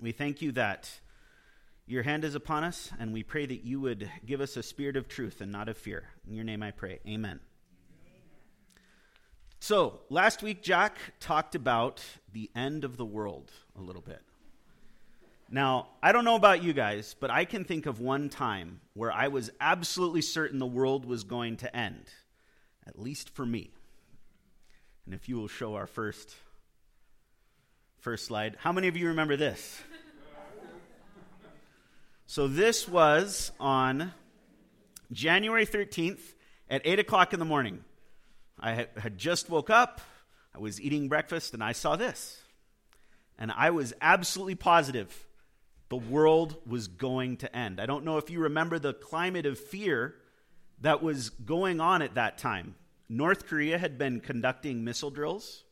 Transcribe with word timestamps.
We 0.00 0.12
thank 0.12 0.42
you 0.42 0.52
that 0.52 0.90
your 1.86 2.02
hand 2.02 2.24
is 2.24 2.34
upon 2.34 2.64
us, 2.64 2.90
and 3.00 3.12
we 3.12 3.22
pray 3.22 3.46
that 3.46 3.64
you 3.64 3.80
would 3.80 4.10
give 4.24 4.40
us 4.40 4.56
a 4.56 4.62
spirit 4.62 4.96
of 4.96 5.08
truth 5.08 5.40
and 5.40 5.50
not 5.50 5.68
of 5.68 5.76
fear. 5.76 6.04
In 6.28 6.34
your 6.34 6.44
name 6.44 6.62
I 6.62 6.70
pray. 6.70 7.00
Amen. 7.06 7.40
So, 9.58 10.00
last 10.08 10.42
week, 10.42 10.62
Jack 10.62 10.98
talked 11.18 11.56
about 11.56 12.00
the 12.32 12.48
end 12.54 12.84
of 12.84 12.96
the 12.96 13.04
world 13.04 13.50
a 13.76 13.80
little 13.80 14.02
bit. 14.02 14.20
Now, 15.50 15.88
I 16.02 16.12
don't 16.12 16.24
know 16.24 16.36
about 16.36 16.62
you 16.62 16.72
guys, 16.72 17.16
but 17.18 17.30
I 17.30 17.44
can 17.44 17.64
think 17.64 17.86
of 17.86 18.00
one 18.00 18.28
time 18.28 18.80
where 18.92 19.10
I 19.10 19.28
was 19.28 19.50
absolutely 19.60 20.22
certain 20.22 20.58
the 20.58 20.66
world 20.66 21.06
was 21.06 21.24
going 21.24 21.56
to 21.58 21.74
end, 21.74 22.04
at 22.86 22.98
least 22.98 23.30
for 23.30 23.46
me. 23.46 23.70
And 25.06 25.14
if 25.14 25.28
you 25.28 25.36
will 25.36 25.48
show 25.48 25.74
our 25.74 25.86
first 25.86 26.36
first 27.98 28.26
slide, 28.26 28.56
how 28.60 28.72
many 28.72 28.88
of 28.88 28.96
you 28.96 29.08
remember 29.08 29.36
this? 29.36 29.80
So 32.30 32.46
this 32.46 32.86
was 32.86 33.52
on 33.58 34.12
January 35.10 35.64
13th 35.64 36.20
at 36.68 36.82
8 36.84 36.98
o'clock 36.98 37.32
in 37.32 37.38
the 37.38 37.46
morning. 37.46 37.82
I 38.60 38.86
had 38.98 39.16
just 39.16 39.48
woke 39.48 39.70
up, 39.70 40.02
I 40.54 40.58
was 40.58 40.78
eating 40.78 41.08
breakfast, 41.08 41.54
and 41.54 41.64
I 41.64 41.72
saw 41.72 41.96
this. 41.96 42.38
And 43.38 43.50
I 43.50 43.70
was 43.70 43.94
absolutely 44.02 44.56
positive 44.56 45.26
the 45.88 45.96
world 45.96 46.56
was 46.66 46.86
going 46.86 47.38
to 47.38 47.56
end. 47.56 47.80
I 47.80 47.86
don't 47.86 48.04
know 48.04 48.18
if 48.18 48.28
you 48.28 48.40
remember 48.40 48.78
the 48.78 48.92
climate 48.92 49.46
of 49.46 49.58
fear 49.58 50.14
that 50.82 51.02
was 51.02 51.30
going 51.30 51.80
on 51.80 52.02
at 52.02 52.16
that 52.16 52.36
time. 52.36 52.74
North 53.08 53.46
Korea 53.46 53.78
had 53.78 53.96
been 53.96 54.20
conducting 54.20 54.84
missile 54.84 55.08
drills. 55.10 55.64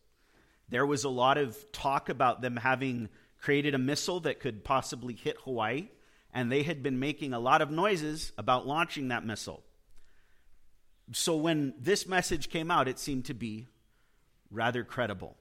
There 0.70 0.86
was 0.86 1.04
a 1.04 1.10
lot 1.10 1.36
of 1.36 1.70
talk 1.70 2.08
about 2.08 2.40
them 2.40 2.56
having 2.56 3.10
created 3.38 3.74
a 3.74 3.78
missile 3.78 4.20
that 4.20 4.40
could 4.40 4.64
possibly 4.64 5.12
hit 5.12 5.36
Hawaii, 5.44 5.88
and 6.36 6.52
they 6.52 6.62
had 6.62 6.82
been 6.82 6.98
making 6.98 7.32
a 7.32 7.38
lot 7.40 7.62
of 7.62 7.70
noises 7.70 8.30
about 8.36 8.66
launching 8.66 9.08
that 9.08 9.24
missile. 9.24 9.62
So 11.12 11.34
when 11.34 11.72
this 11.80 12.06
message 12.06 12.50
came 12.50 12.70
out, 12.70 12.88
it 12.88 12.98
seemed 12.98 13.24
to 13.24 13.34
be 13.34 13.68
rather 14.50 14.84
credible. 14.84 15.34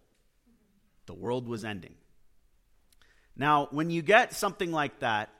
The 1.06 1.14
world 1.14 1.50
was 1.50 1.66
ending. 1.66 1.96
Now, 3.36 3.68
when 3.72 3.90
you 3.90 4.04
get 4.04 4.34
something 4.34 4.72
like 4.72 5.00
that, 5.00 5.32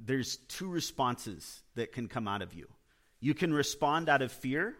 there's 0.00 0.36
two 0.48 0.70
responses 0.70 1.60
that 1.74 1.92
can 1.92 2.08
come 2.08 2.26
out 2.26 2.40
of 2.40 2.54
you. 2.54 2.66
You 3.20 3.34
can 3.34 3.52
respond 3.52 4.08
out 4.08 4.22
of 4.22 4.32
fear, 4.32 4.74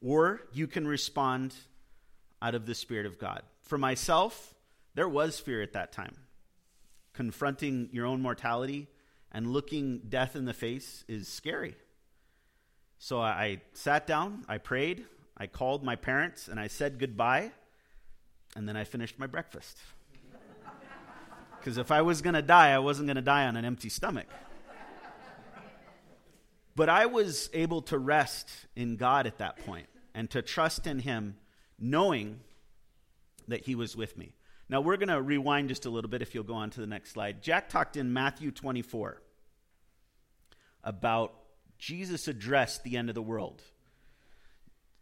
or 0.00 0.42
you 0.52 0.68
can 0.68 0.86
respond 0.86 1.52
out 2.40 2.54
of 2.54 2.64
the 2.64 2.76
Spirit 2.76 3.06
of 3.06 3.18
God. 3.18 3.42
For 3.62 3.76
myself, 3.76 4.54
there 4.94 5.08
was 5.08 5.40
fear 5.40 5.62
at 5.62 5.72
that 5.72 5.90
time. 5.90 6.14
Confronting 7.12 7.88
your 7.90 8.06
own 8.06 8.22
mortality 8.22 8.86
and 9.32 9.52
looking 9.52 10.00
death 10.08 10.36
in 10.36 10.44
the 10.44 10.54
face 10.54 11.04
is 11.08 11.28
scary. 11.28 11.76
So 12.98 13.20
I 13.20 13.60
sat 13.72 14.06
down, 14.06 14.44
I 14.48 14.58
prayed, 14.58 15.04
I 15.36 15.46
called 15.46 15.84
my 15.84 15.96
parents, 15.96 16.48
and 16.48 16.58
I 16.58 16.66
said 16.66 16.98
goodbye, 16.98 17.52
and 18.54 18.68
then 18.68 18.76
I 18.76 18.84
finished 18.84 19.18
my 19.18 19.26
breakfast. 19.26 19.78
Because 21.58 21.78
if 21.78 21.90
I 21.90 22.02
was 22.02 22.22
going 22.22 22.34
to 22.34 22.42
die, 22.42 22.70
I 22.70 22.78
wasn't 22.78 23.08
going 23.08 23.16
to 23.16 23.22
die 23.22 23.44
on 23.46 23.56
an 23.56 23.64
empty 23.64 23.88
stomach. 23.88 24.28
But 26.76 26.88
I 26.90 27.06
was 27.06 27.50
able 27.54 27.82
to 27.82 27.98
rest 27.98 28.48
in 28.76 28.96
God 28.96 29.26
at 29.26 29.38
that 29.38 29.64
point 29.64 29.88
and 30.14 30.30
to 30.30 30.42
trust 30.42 30.86
in 30.86 31.00
Him, 31.00 31.38
knowing 31.78 32.40
that 33.48 33.64
He 33.64 33.74
was 33.74 33.96
with 33.96 34.16
me. 34.16 34.34
Now, 34.68 34.80
we're 34.80 34.96
going 34.96 35.08
to 35.08 35.22
rewind 35.22 35.68
just 35.68 35.86
a 35.86 35.90
little 35.90 36.10
bit 36.10 36.22
if 36.22 36.34
you'll 36.34 36.44
go 36.44 36.54
on 36.54 36.70
to 36.70 36.80
the 36.80 36.86
next 36.86 37.12
slide. 37.12 37.42
Jack 37.42 37.68
talked 37.68 37.96
in 37.96 38.12
Matthew 38.12 38.50
24 38.50 39.22
about 40.82 41.34
Jesus 41.78 42.26
addressed 42.26 42.82
the 42.82 42.96
end 42.96 43.08
of 43.08 43.14
the 43.14 43.22
world. 43.22 43.62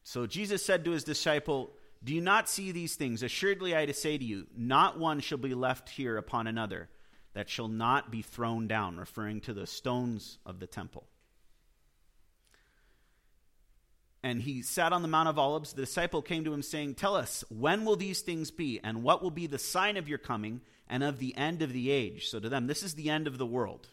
So 0.02 0.26
Jesus 0.26 0.64
said 0.64 0.84
to 0.84 0.90
his 0.90 1.04
disciple, 1.04 1.72
Do 2.02 2.14
you 2.14 2.20
not 2.20 2.48
see 2.48 2.72
these 2.72 2.94
things? 2.94 3.22
Assuredly, 3.22 3.74
I 3.74 3.90
say 3.92 4.18
to 4.18 4.24
you, 4.24 4.46
not 4.56 4.98
one 4.98 5.20
shall 5.20 5.38
be 5.38 5.54
left 5.54 5.88
here 5.88 6.18
upon 6.18 6.46
another 6.46 6.88
that 7.32 7.48
shall 7.48 7.68
not 7.68 8.10
be 8.10 8.22
thrown 8.22 8.68
down, 8.68 8.96
referring 8.96 9.40
to 9.42 9.54
the 9.54 9.66
stones 9.66 10.38
of 10.44 10.60
the 10.60 10.66
temple. 10.66 11.06
And 14.24 14.40
he 14.40 14.62
sat 14.62 14.94
on 14.94 15.02
the 15.02 15.08
Mount 15.08 15.28
of 15.28 15.38
Olives. 15.38 15.74
The 15.74 15.82
disciple 15.82 16.22
came 16.22 16.44
to 16.44 16.54
him, 16.54 16.62
saying, 16.62 16.94
Tell 16.94 17.14
us, 17.14 17.44
when 17.50 17.84
will 17.84 17.94
these 17.94 18.22
things 18.22 18.50
be? 18.50 18.80
And 18.82 19.02
what 19.02 19.22
will 19.22 19.30
be 19.30 19.46
the 19.46 19.58
sign 19.58 19.98
of 19.98 20.08
your 20.08 20.16
coming 20.16 20.62
and 20.88 21.04
of 21.04 21.18
the 21.18 21.36
end 21.36 21.60
of 21.60 21.74
the 21.74 21.90
age? 21.90 22.30
So 22.30 22.40
to 22.40 22.48
them, 22.48 22.66
this 22.66 22.82
is 22.82 22.94
the 22.94 23.10
end 23.10 23.26
of 23.26 23.36
the 23.36 23.44
world. 23.44 23.86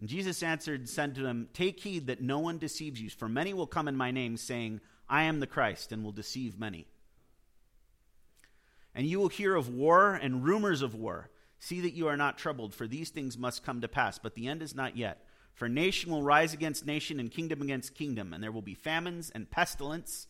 And 0.00 0.08
Jesus 0.08 0.42
answered 0.42 0.80
and 0.80 0.88
said 0.88 1.14
to 1.16 1.22
them, 1.22 1.48
Take 1.52 1.80
heed 1.80 2.06
that 2.06 2.22
no 2.22 2.38
one 2.38 2.56
deceives 2.56 2.98
you, 2.98 3.10
for 3.10 3.28
many 3.28 3.52
will 3.52 3.66
come 3.66 3.88
in 3.88 3.94
my 3.94 4.10
name, 4.10 4.38
saying, 4.38 4.80
I 5.06 5.24
am 5.24 5.38
the 5.38 5.46
Christ, 5.46 5.92
and 5.92 6.02
will 6.02 6.12
deceive 6.12 6.58
many. 6.58 6.86
And 8.94 9.06
you 9.06 9.20
will 9.20 9.28
hear 9.28 9.54
of 9.54 9.68
war 9.68 10.14
and 10.14 10.42
rumors 10.42 10.80
of 10.80 10.94
war. 10.94 11.28
See 11.58 11.82
that 11.82 11.92
you 11.92 12.08
are 12.08 12.16
not 12.16 12.38
troubled, 12.38 12.74
for 12.74 12.86
these 12.86 13.10
things 13.10 13.36
must 13.36 13.66
come 13.66 13.82
to 13.82 13.88
pass, 13.88 14.18
but 14.18 14.34
the 14.34 14.48
end 14.48 14.62
is 14.62 14.74
not 14.74 14.96
yet. 14.96 15.26
For 15.54 15.68
nation 15.68 16.10
will 16.10 16.22
rise 16.22 16.54
against 16.54 16.86
nation, 16.86 17.20
and 17.20 17.30
kingdom 17.30 17.62
against 17.62 17.94
kingdom, 17.94 18.32
and 18.32 18.42
there 18.42 18.52
will 18.52 18.62
be 18.62 18.74
famines 18.74 19.30
and 19.34 19.50
pestilence 19.50 20.26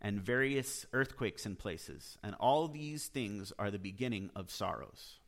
and 0.00 0.20
various 0.20 0.86
earthquakes 0.92 1.46
in 1.46 1.56
places. 1.56 2.18
And 2.22 2.34
all 2.36 2.68
these 2.68 3.06
things 3.06 3.52
are 3.58 3.70
the 3.70 3.78
beginning 3.78 4.30
of 4.36 4.50
sorrows. 4.50 5.18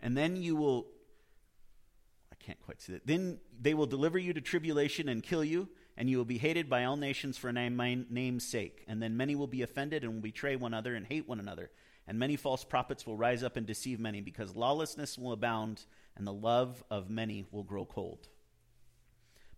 And 0.00 0.16
then 0.16 0.36
you 0.36 0.56
will 0.56 0.86
I 2.30 2.36
can't 2.44 2.60
quite 2.60 2.82
see 2.82 2.92
that. 2.92 3.06
Then 3.06 3.38
they 3.58 3.74
will 3.74 3.86
deliver 3.86 4.18
you 4.18 4.32
to 4.34 4.40
tribulation 4.40 5.08
and 5.08 5.22
kill 5.22 5.44
you, 5.44 5.68
and 5.96 6.10
you 6.10 6.18
will 6.18 6.24
be 6.24 6.38
hated 6.38 6.68
by 6.68 6.84
all 6.84 6.96
nations 6.96 7.38
for 7.38 7.52
my 7.52 7.98
name's 8.10 8.46
sake. 8.46 8.84
And 8.88 9.00
then 9.00 9.16
many 9.16 9.34
will 9.34 9.46
be 9.46 9.62
offended 9.62 10.02
and 10.02 10.14
will 10.14 10.20
betray 10.20 10.56
one 10.56 10.74
another 10.74 10.94
and 10.94 11.06
hate 11.06 11.28
one 11.28 11.40
another. 11.40 11.70
And 12.06 12.18
many 12.18 12.36
false 12.36 12.64
prophets 12.64 13.06
will 13.06 13.16
rise 13.16 13.42
up 13.42 13.56
and 13.56 13.66
deceive 13.66 13.98
many, 13.98 14.20
because 14.20 14.54
lawlessness 14.56 15.16
will 15.16 15.32
abound, 15.32 15.86
and 16.16 16.26
the 16.26 16.32
love 16.32 16.82
of 16.90 17.10
many 17.10 17.46
will 17.50 17.62
grow 17.62 17.84
cold. 17.84 18.28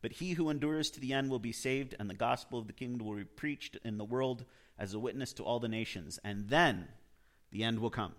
But 0.02 0.12
he 0.12 0.32
who 0.32 0.50
endures 0.50 0.90
to 0.90 1.00
the 1.00 1.12
end 1.12 1.30
will 1.30 1.38
be 1.38 1.52
saved, 1.52 1.94
and 1.98 2.08
the 2.08 2.14
gospel 2.14 2.58
of 2.58 2.66
the 2.66 2.72
kingdom 2.72 3.06
will 3.06 3.16
be 3.16 3.24
preached 3.24 3.76
in 3.84 3.98
the 3.98 4.04
world 4.04 4.44
as 4.78 4.94
a 4.94 4.98
witness 4.98 5.32
to 5.34 5.42
all 5.42 5.58
the 5.58 5.68
nations. 5.68 6.18
And 6.22 6.48
then 6.48 6.88
the 7.50 7.64
end 7.64 7.80
will 7.80 7.90
come 7.90 8.12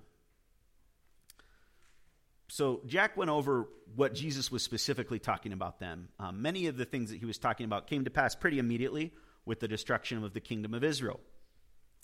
so 2.50 2.82
Jack 2.86 3.18
went 3.18 3.30
over 3.30 3.68
what 3.96 4.14
Jesus 4.14 4.52
was 4.52 4.64
specifically 4.64 5.20
talking 5.20 5.54
about 5.54 5.80
them. 5.80 6.10
Um, 6.20 6.42
many 6.42 6.68
of 6.68 6.78
the 6.78 6.86
things 6.86 7.10
that 7.10 7.20
he 7.20 7.26
was 7.26 7.38
talking 7.38 7.66
about 7.66 7.88
came 7.88 8.06
to 8.06 8.10
pass 8.10 8.36
pretty 8.36 8.60
immediately 8.60 9.14
with 9.46 9.60
the 9.60 9.68
destruction 9.68 10.24
of 10.24 10.34
the 10.34 10.40
kingdom 10.40 10.74
of 10.74 10.84
Israel. 10.84 11.20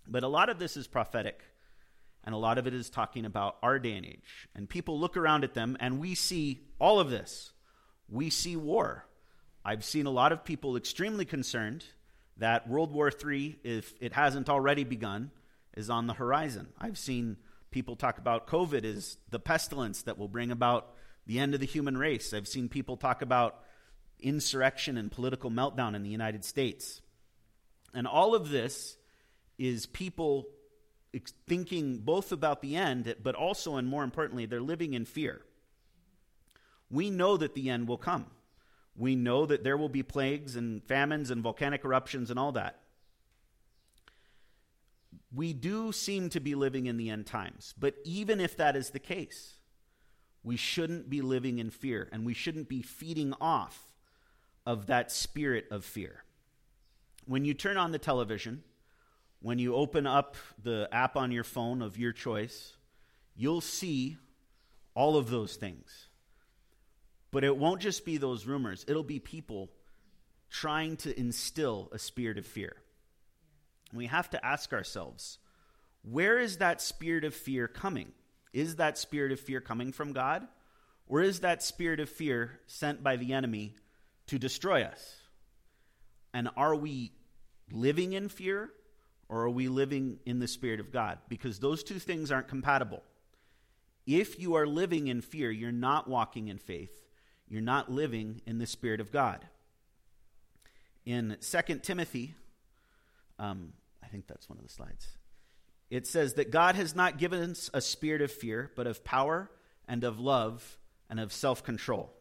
But 0.08 0.24
a 0.24 0.28
lot 0.28 0.50
of 0.50 0.60
this 0.60 0.76
is 0.76 0.88
prophetic, 0.88 1.42
and 2.24 2.34
a 2.34 2.38
lot 2.38 2.58
of 2.58 2.68
it 2.68 2.74
is 2.74 2.90
talking 2.90 3.26
about 3.26 3.58
our 3.62 3.80
day 3.80 3.94
and 3.94 4.06
age. 4.06 4.48
And 4.56 4.70
people 4.70 5.00
look 5.00 5.18
around 5.18 5.44
at 5.44 5.54
them, 5.54 5.78
and 5.80 6.00
we 6.00 6.16
see 6.16 6.62
all 6.80 7.00
of 7.00 7.10
this. 7.10 7.52
We 8.10 8.30
see 8.30 8.56
war. 8.56 9.06
I've 9.66 9.84
seen 9.84 10.06
a 10.06 10.12
lot 10.12 10.32
of 10.32 10.44
people 10.44 10.76
extremely 10.76 11.26
concerned 11.26 11.86
that 12.38 12.68
World 12.68 12.92
War 12.92 13.12
III, 13.12 13.60
if 13.64 13.94
it 14.02 14.14
hasn't 14.14 14.50
already 14.50 14.84
begun, 14.84 15.32
is 15.76 15.90
on 15.90 16.08
the 16.08 16.14
horizon. 16.14 16.68
I've 16.80 16.98
seen 16.98 17.38
People 17.74 17.96
talk 17.96 18.20
about 18.20 18.46
COVID 18.46 18.86
as 18.86 19.18
the 19.32 19.40
pestilence 19.40 20.04
that 20.04 20.20
will 20.20 20.28
bring 20.28 20.52
about 20.52 20.94
the 21.26 21.40
end 21.40 21.56
of 21.56 21.60
the 21.60 21.66
human 21.66 21.98
race. 21.98 22.32
I've 22.32 22.48
seen 22.48 22.70
people 22.70 22.98
talk 22.98 23.24
about 23.24 23.64
insurrection 24.20 24.96
and 24.96 25.12
political 25.12 25.50
meltdown 25.50 25.96
in 25.96 26.04
the 26.04 26.10
United 26.12 26.46
States. 26.46 27.02
And 27.92 28.06
all 28.06 28.36
of 28.36 28.50
this 28.50 28.96
is 29.58 29.88
people 29.88 30.46
thinking 31.48 32.00
both 32.00 32.32
about 32.32 32.62
the 32.62 32.76
end, 32.76 33.16
but 33.22 33.36
also, 33.36 33.76
and 33.76 33.88
more 33.88 34.04
importantly, 34.04 34.46
they're 34.46 34.62
living 34.62 34.94
in 34.94 35.06
fear. 35.06 35.42
We 36.90 37.10
know 37.10 37.38
that 37.38 37.54
the 37.54 37.70
end 37.70 37.88
will 37.88 37.98
come. 37.98 38.28
We 38.96 39.16
know 39.16 39.46
that 39.46 39.64
there 39.64 39.78
will 39.78 39.90
be 39.90 40.04
plagues 40.04 40.56
and 40.56 40.84
famines 40.84 41.32
and 41.32 41.42
volcanic 41.42 41.84
eruptions 41.84 42.30
and 42.30 42.40
all 42.40 42.52
that 42.54 42.80
we 45.34 45.54
do 45.54 45.92
seem 45.92 46.30
to 46.30 46.40
be 46.40 46.56
living 46.56 46.86
in 46.86 46.98
the 46.98 47.10
end 47.10 47.26
times. 47.26 47.74
But 47.78 47.96
even 48.04 48.40
if 48.40 48.56
that 48.58 48.76
is 48.76 48.92
the 48.92 49.00
case, 49.00 49.56
we 50.44 50.58
shouldn't 50.58 51.10
be 51.10 51.22
living 51.22 51.60
in 51.60 51.70
fear 51.70 52.10
and 52.12 52.26
we 52.26 52.34
shouldn't 52.34 52.70
be 52.70 52.82
feeding 52.82 53.34
off 53.42 53.94
of 54.66 54.88
that 54.88 55.12
spirit 55.12 55.66
of 55.72 55.84
fear. 55.84 56.24
When 57.26 57.46
you 57.46 57.54
turn 57.54 57.78
on 57.78 57.92
the 57.92 58.00
television, 58.00 58.64
when 59.44 59.60
you 59.60 59.76
open 59.76 60.08
up 60.08 60.36
the 60.64 60.90
app 60.92 61.16
on 61.16 61.32
your 61.32 61.44
phone 61.44 61.84
of 61.84 62.00
your 62.00 62.12
choice, 62.12 62.76
you'll 63.36 63.62
see 63.62 64.18
all 64.96 65.16
of 65.16 65.30
those 65.30 65.56
things. 65.56 66.08
But 67.30 67.44
it 67.44 67.56
won't 67.56 67.82
just 67.82 68.04
be 68.04 68.18
those 68.18 68.48
rumors, 68.48 68.84
it'll 68.88 69.04
be 69.04 69.20
people 69.20 69.70
trying 70.50 70.98
to 70.98 71.20
instill 71.20 71.90
a 71.92 72.00
spirit 72.00 72.40
of 72.40 72.48
fear 72.48 72.78
we 73.94 74.08
have 74.08 74.30
to 74.32 74.46
ask 74.46 74.74
ourselves 74.74 75.38
where 76.02 76.38
is 76.38 76.58
that 76.58 76.82
spirit 76.82 77.24
of 77.24 77.34
fear 77.34 77.68
coming? 77.68 78.12
Is 78.52 78.76
that 78.76 78.98
spirit 78.98 79.32
of 79.32 79.40
fear 79.40 79.62
coming 79.62 79.94
from 79.94 80.12
God? 80.12 80.46
Or 81.08 81.22
is 81.22 81.42
that 81.42 81.64
spirit 81.64 82.02
of 82.02 82.10
fear 82.10 82.60
sent 82.68 83.02
by 83.02 83.16
the 83.16 83.32
enemy 83.32 83.76
to 84.28 84.38
destroy 84.38 84.84
us? 84.84 85.16
And 86.34 86.50
are 86.58 86.76
we 86.76 87.14
living 87.72 88.14
in 88.14 88.28
fear 88.28 88.70
or 89.34 89.46
are 89.46 89.50
we 89.50 89.68
living 89.68 90.20
in 90.28 90.38
the 90.38 90.48
spirit 90.48 90.80
of 90.80 90.92
God? 90.92 91.18
Because 91.28 91.58
those 91.58 91.84
two 91.84 91.98
things 91.98 92.32
aren't 92.32 92.48
compatible. 92.48 93.02
If 94.06 94.40
you 94.40 94.54
are 94.54 94.68
living 94.68 95.08
in 95.08 95.22
fear, 95.22 95.50
you're 95.50 95.72
not 95.72 96.08
walking 96.08 96.50
in 96.50 96.60
faith. 96.60 97.04
You're 97.48 97.62
not 97.62 97.92
living 97.92 98.42
in 98.46 98.60
the 98.60 98.68
spirit 98.68 99.02
of 99.02 99.12
God. 99.12 99.44
In 101.04 101.36
2 101.42 101.80
Timothy, 101.80 102.36
um, 103.40 103.74
I 104.04 104.08
think 104.08 104.28
that's 104.28 104.48
one 104.48 104.60
of 104.60 104.64
the 104.64 104.72
slides. 104.72 105.08
It 105.90 106.06
says 106.06 106.36
that 106.36 106.52
God 106.52 106.76
has 106.76 106.96
not 106.96 107.18
given 107.18 107.50
us 107.50 107.72
a 107.74 107.82
spirit 107.82 108.22
of 108.22 108.32
fear, 108.32 108.72
but 108.76 108.86
of 108.86 109.04
power 109.04 109.50
and 109.88 110.04
of 110.04 110.20
love 110.20 110.78
and 111.10 111.20
of 111.20 111.34
self 111.34 111.64
control. 111.64 112.14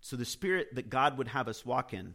So 0.00 0.16
the 0.16 0.24
spirit 0.24 0.74
that 0.74 0.90
God 0.90 1.18
would 1.18 1.28
have 1.28 1.46
us 1.46 1.64
walk 1.64 1.94
in 1.94 2.14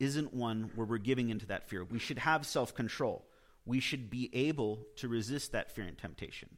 isn't 0.00 0.34
one 0.34 0.70
where 0.74 0.86
we're 0.86 0.98
giving 0.98 1.30
into 1.30 1.46
that 1.46 1.68
fear. 1.68 1.84
We 1.84 1.98
should 1.98 2.18
have 2.18 2.46
self 2.46 2.74
control. 2.74 3.26
We 3.64 3.80
should 3.80 4.10
be 4.10 4.30
able 4.32 4.86
to 4.96 5.08
resist 5.08 5.52
that 5.52 5.70
fear 5.70 5.84
and 5.84 5.98
temptation. 5.98 6.56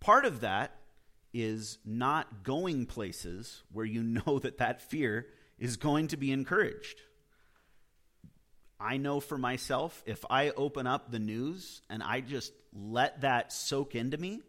Part 0.00 0.24
of 0.24 0.40
that 0.40 0.78
is 1.32 1.78
not 1.84 2.44
going 2.44 2.86
places 2.86 3.62
where 3.72 3.84
you 3.84 4.02
know 4.26 4.38
that 4.38 4.58
that 4.58 4.82
fear 4.82 5.26
is 5.58 5.76
going 5.76 6.08
to 6.08 6.16
be 6.16 6.32
encouraged. 6.32 7.00
I 8.78 8.98
know 8.98 9.20
for 9.20 9.38
myself, 9.38 10.02
if 10.06 10.24
I 10.28 10.50
open 10.50 10.86
up 10.86 11.10
the 11.10 11.18
news 11.18 11.80
and 11.88 12.02
I 12.02 12.20
just 12.20 12.52
let 12.74 13.22
that 13.22 13.52
soak 13.52 13.94
into 13.94 14.18
me, 14.18 14.42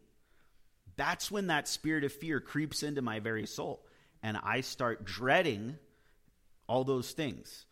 that's 0.98 1.32
when 1.32 1.48
that 1.48 1.68
spirit 1.68 2.04
of 2.04 2.12
fear 2.12 2.42
creeps 2.42 2.84
into 2.84 3.02
my 3.02 3.20
very 3.20 3.46
soul. 3.46 3.86
And 4.22 4.36
I 4.44 4.62
start 4.62 5.06
dreading 5.06 5.78
all 6.68 6.84
those 6.84 7.12
things. 7.12 7.66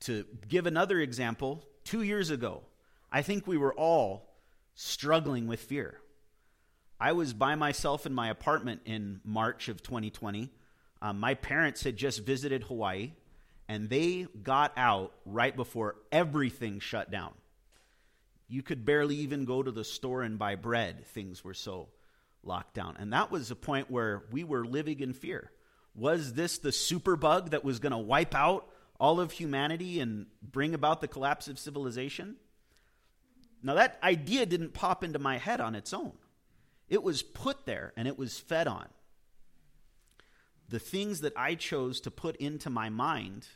To 0.00 0.24
give 0.48 0.66
another 0.66 1.00
example, 1.00 1.64
two 1.84 2.02
years 2.02 2.30
ago, 2.30 2.62
I 3.10 3.22
think 3.22 3.46
we 3.46 3.58
were 3.58 3.74
all 3.74 4.28
struggling 4.74 5.46
with 5.46 5.60
fear. 5.60 5.98
I 7.00 7.12
was 7.12 7.32
by 7.32 7.54
myself 7.54 8.06
in 8.06 8.14
my 8.14 8.28
apartment 8.28 8.82
in 8.84 9.20
March 9.24 9.68
of 9.68 9.82
2020. 9.82 10.50
Um, 11.00 11.20
my 11.20 11.34
parents 11.34 11.82
had 11.82 11.96
just 11.96 12.24
visited 12.24 12.64
Hawaii 12.64 13.12
and 13.68 13.88
they 13.88 14.26
got 14.42 14.72
out 14.76 15.12
right 15.24 15.54
before 15.54 15.96
everything 16.10 16.80
shut 16.80 17.10
down. 17.10 17.32
You 18.48 18.62
could 18.62 18.84
barely 18.84 19.16
even 19.16 19.44
go 19.44 19.62
to 19.62 19.70
the 19.70 19.84
store 19.84 20.22
and 20.22 20.38
buy 20.38 20.54
bread. 20.54 21.06
Things 21.06 21.44
were 21.44 21.54
so 21.54 21.88
locked 22.42 22.74
down. 22.74 22.96
And 22.98 23.12
that 23.12 23.30
was 23.30 23.50
a 23.50 23.56
point 23.56 23.90
where 23.90 24.24
we 24.32 24.42
were 24.42 24.64
living 24.64 25.00
in 25.00 25.12
fear. 25.12 25.50
Was 25.94 26.32
this 26.32 26.58
the 26.58 26.72
super 26.72 27.14
bug 27.16 27.50
that 27.50 27.64
was 27.64 27.78
going 27.78 27.92
to 27.92 27.98
wipe 27.98 28.34
out 28.34 28.68
all 28.98 29.20
of 29.20 29.32
humanity 29.32 30.00
and 30.00 30.26
bring 30.42 30.74
about 30.74 31.00
the 31.00 31.08
collapse 31.08 31.48
of 31.48 31.58
civilization? 31.58 32.36
Now, 33.62 33.74
that 33.74 33.98
idea 34.02 34.46
didn't 34.46 34.74
pop 34.74 35.02
into 35.02 35.18
my 35.18 35.38
head 35.38 35.60
on 35.60 35.74
its 35.74 35.92
own. 35.92 36.12
It 36.88 37.02
was 37.02 37.22
put 37.22 37.66
there 37.66 37.92
and 37.96 38.08
it 38.08 38.18
was 38.18 38.38
fed 38.38 38.68
on 38.68 38.88
the 40.68 40.78
things 40.78 41.20
that 41.20 41.32
I 41.36 41.54
chose 41.54 42.00
to 42.02 42.10
put 42.10 42.36
into 42.36 42.70
my 42.70 42.90
mind, 42.90 43.48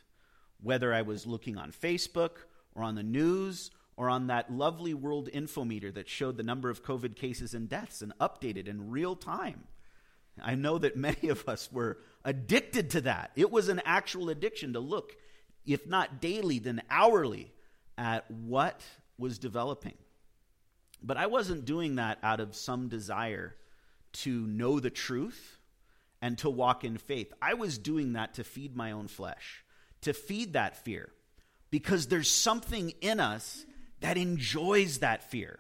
whether 0.62 0.94
I 0.94 1.02
was 1.02 1.26
looking 1.26 1.58
on 1.58 1.72
Facebook 1.72 2.46
or 2.74 2.82
on 2.82 2.94
the 2.94 3.02
news 3.02 3.70
or 3.96 4.08
on 4.08 4.28
that 4.28 4.50
lovely 4.50 4.94
world 4.94 5.28
infometer 5.32 5.92
that 5.92 6.08
showed 6.08 6.36
the 6.36 6.42
number 6.42 6.70
of 6.70 6.82
COVID 6.82 7.14
cases 7.14 7.52
and 7.52 7.68
deaths 7.68 8.00
and 8.00 8.16
updated 8.18 8.66
in 8.66 8.90
real 8.90 9.14
time. 9.14 9.64
I 10.42 10.54
know 10.54 10.78
that 10.78 10.96
many 10.96 11.28
of 11.28 11.46
us 11.46 11.70
were 11.70 11.98
addicted 12.24 12.88
to 12.90 13.02
that. 13.02 13.32
It 13.36 13.50
was 13.50 13.68
an 13.68 13.82
actual 13.84 14.30
addiction 14.30 14.72
to 14.72 14.80
look, 14.80 15.14
if 15.66 15.86
not 15.86 16.20
daily, 16.20 16.58
then 16.58 16.82
hourly, 16.90 17.52
at 17.96 18.30
what 18.30 18.80
was 19.18 19.38
developing. 19.38 19.94
But 21.02 21.16
I 21.16 21.26
wasn't 21.26 21.64
doing 21.64 21.96
that 21.96 22.18
out 22.22 22.40
of 22.40 22.56
some 22.56 22.88
desire 22.88 23.56
to 24.12 24.46
know 24.46 24.80
the 24.80 24.90
truth 24.90 25.58
and 26.20 26.38
to 26.38 26.50
walk 26.50 26.84
in 26.84 26.96
faith. 26.96 27.32
I 27.42 27.54
was 27.54 27.78
doing 27.78 28.12
that 28.12 28.34
to 28.34 28.44
feed 28.44 28.76
my 28.76 28.92
own 28.92 29.08
flesh, 29.08 29.64
to 30.02 30.12
feed 30.12 30.52
that 30.52 30.84
fear, 30.84 31.10
because 31.70 32.06
there's 32.06 32.30
something 32.30 32.90
in 33.00 33.18
us 33.20 33.64
that 34.00 34.16
enjoys 34.16 34.98
that 34.98 35.30
fear. 35.30 35.58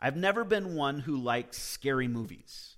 I've 0.00 0.16
never 0.16 0.44
been 0.44 0.74
one 0.74 1.00
who 1.00 1.16
likes 1.16 1.58
scary 1.58 2.08
movies, 2.08 2.76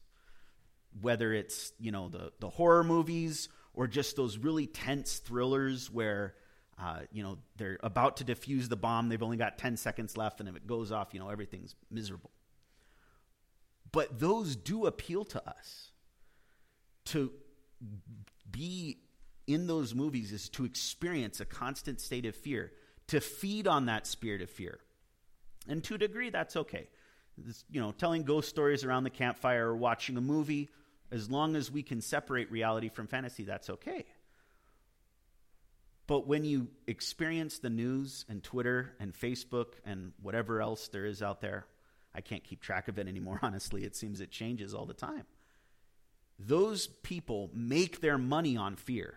whether 1.01 1.33
it's, 1.33 1.73
you 1.79 1.91
know, 1.91 2.09
the, 2.09 2.33
the 2.41 2.49
horror 2.49 2.85
movies 2.85 3.49
or 3.77 3.87
just 3.87 4.17
those 4.17 4.39
really 4.39 4.67
tense 4.67 5.19
thrillers 5.19 5.91
where, 5.91 6.35
uh, 6.83 7.01
you 7.13 7.23
know, 7.23 7.39
they're 7.57 7.79
about 7.83 8.17
to 8.17 8.25
defuse 8.25 8.69
the 8.69 8.77
bomb. 8.77 9.09
They've 9.09 9.23
only 9.23 9.37
got 9.37 9.59
10 9.59 9.77
seconds 9.77 10.17
left, 10.17 10.41
and 10.41 10.49
if 10.49 10.57
it 10.57 10.67
goes 10.67 10.91
off, 10.91 11.13
you 11.13 11.21
know, 11.21 11.29
everything's 11.29 11.77
miserable. 11.91 12.31
But 13.93 14.19
those 14.19 14.57
do 14.57 14.87
appeal 14.87 15.25
to 15.27 15.49
us 15.49 15.91
to 17.07 17.31
be 18.51 18.99
in 19.47 19.67
those 19.67 19.95
movies 19.95 20.33
is 20.33 20.49
to 20.51 20.65
experience 20.65 21.41
a 21.41 21.45
constant 21.45 22.01
state 22.01 22.27
of 22.27 22.35
fear, 22.35 22.73
to 23.09 23.21
feed 23.21 23.69
on 23.69 23.87
that 23.87 24.07
spirit 24.07 24.43
of 24.43 24.51
fear. 24.51 24.81
And 25.69 25.85
to 25.85 25.95
a 25.95 25.99
degree, 25.99 26.31
that's 26.31 26.57
okay. 26.57 26.89
This, 27.39 27.65
you 27.71 27.81
know, 27.81 27.93
telling 27.93 28.23
ghost 28.23 28.49
stories 28.49 28.85
around 28.85 29.05
the 29.05 29.11
campfire 29.11 29.69
or 29.69 29.77
watching 29.77 30.17
a 30.17 30.21
movie, 30.21 30.71
as 31.11 31.31
long 31.31 31.57
as 31.57 31.71
we 31.71 31.83
can 31.83 32.01
separate 32.01 32.51
reality 32.51 32.89
from 32.89 33.07
fantasy, 33.07 33.45
that's 33.45 33.71
okay. 33.71 34.05
But 36.07 36.27
when 36.27 36.45
you 36.45 36.69
experience 36.87 37.59
the 37.59 37.71
news 37.71 38.25
and 38.29 38.43
Twitter 38.43 38.93
and 39.01 39.13
Facebook 39.13 39.75
and 39.85 40.13
whatever 40.23 40.61
else 40.61 40.89
there 40.89 41.05
is 41.05 41.23
out 41.23 41.41
there, 41.41 41.67
I 42.15 42.21
can't 42.21 42.45
keep 42.45 42.61
track 42.61 42.89
of 42.89 42.99
it 42.99 43.09
anymore, 43.09 43.41
honestly. 43.43 43.85
It 43.85 43.97
seems 43.97 44.21
it 44.21 44.31
changes 44.31 44.75
all 44.75 44.87
the 44.87 44.95
time 44.95 45.25
those 46.39 46.87
people 46.87 47.51
make 47.55 48.01
their 48.01 48.19
money 48.19 48.57
on 48.57 48.77
fear. 48.77 49.15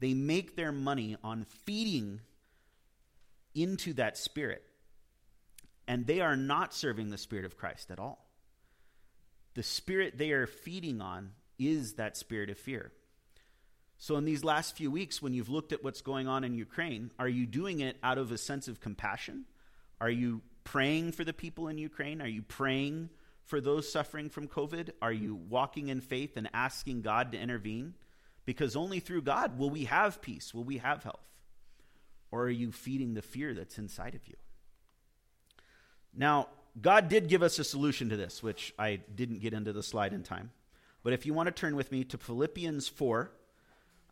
They 0.00 0.14
make 0.14 0.56
their 0.56 0.72
money 0.72 1.16
on 1.22 1.44
feeding 1.44 2.20
into 3.54 3.92
that 3.94 4.16
spirit. 4.16 4.62
And 5.86 6.06
they 6.06 6.20
are 6.20 6.36
not 6.36 6.74
serving 6.74 7.10
the 7.10 7.18
Spirit 7.18 7.44
of 7.44 7.56
Christ 7.56 7.90
at 7.90 7.98
all. 7.98 8.27
The 9.58 9.64
spirit 9.64 10.16
they 10.16 10.30
are 10.30 10.46
feeding 10.46 11.00
on 11.00 11.32
is 11.58 11.94
that 11.94 12.16
spirit 12.16 12.48
of 12.48 12.56
fear. 12.56 12.92
So, 13.98 14.14
in 14.14 14.24
these 14.24 14.44
last 14.44 14.76
few 14.76 14.88
weeks, 14.88 15.20
when 15.20 15.32
you've 15.32 15.48
looked 15.48 15.72
at 15.72 15.82
what's 15.82 16.00
going 16.00 16.28
on 16.28 16.44
in 16.44 16.54
Ukraine, 16.54 17.10
are 17.18 17.26
you 17.28 17.44
doing 17.44 17.80
it 17.80 17.96
out 18.00 18.18
of 18.18 18.30
a 18.30 18.38
sense 18.38 18.68
of 18.68 18.80
compassion? 18.80 19.46
Are 20.00 20.08
you 20.10 20.42
praying 20.62 21.10
for 21.10 21.24
the 21.24 21.32
people 21.32 21.66
in 21.66 21.76
Ukraine? 21.76 22.22
Are 22.22 22.28
you 22.28 22.42
praying 22.42 23.10
for 23.46 23.60
those 23.60 23.90
suffering 23.90 24.30
from 24.30 24.46
COVID? 24.46 24.90
Are 25.02 25.10
you 25.12 25.34
walking 25.34 25.88
in 25.88 26.02
faith 26.02 26.36
and 26.36 26.48
asking 26.54 27.02
God 27.02 27.32
to 27.32 27.38
intervene? 27.40 27.94
Because 28.44 28.76
only 28.76 29.00
through 29.00 29.22
God 29.22 29.58
will 29.58 29.70
we 29.70 29.86
have 29.86 30.22
peace, 30.22 30.54
will 30.54 30.62
we 30.62 30.78
have 30.78 31.02
health. 31.02 31.26
Or 32.30 32.42
are 32.42 32.48
you 32.48 32.70
feeding 32.70 33.14
the 33.14 33.22
fear 33.22 33.54
that's 33.54 33.76
inside 33.76 34.14
of 34.14 34.24
you? 34.28 34.36
Now, 36.14 36.46
God 36.80 37.08
did 37.08 37.28
give 37.28 37.42
us 37.42 37.58
a 37.58 37.64
solution 37.64 38.10
to 38.10 38.16
this, 38.16 38.42
which 38.42 38.74
I 38.78 38.96
didn't 39.14 39.40
get 39.40 39.52
into 39.52 39.72
the 39.72 39.82
slide 39.82 40.12
in 40.12 40.22
time. 40.22 40.50
But 41.02 41.12
if 41.12 41.26
you 41.26 41.34
want 41.34 41.46
to 41.46 41.52
turn 41.52 41.76
with 41.76 41.90
me 41.90 42.04
to 42.04 42.18
Philippians 42.18 42.88
4, 42.88 43.30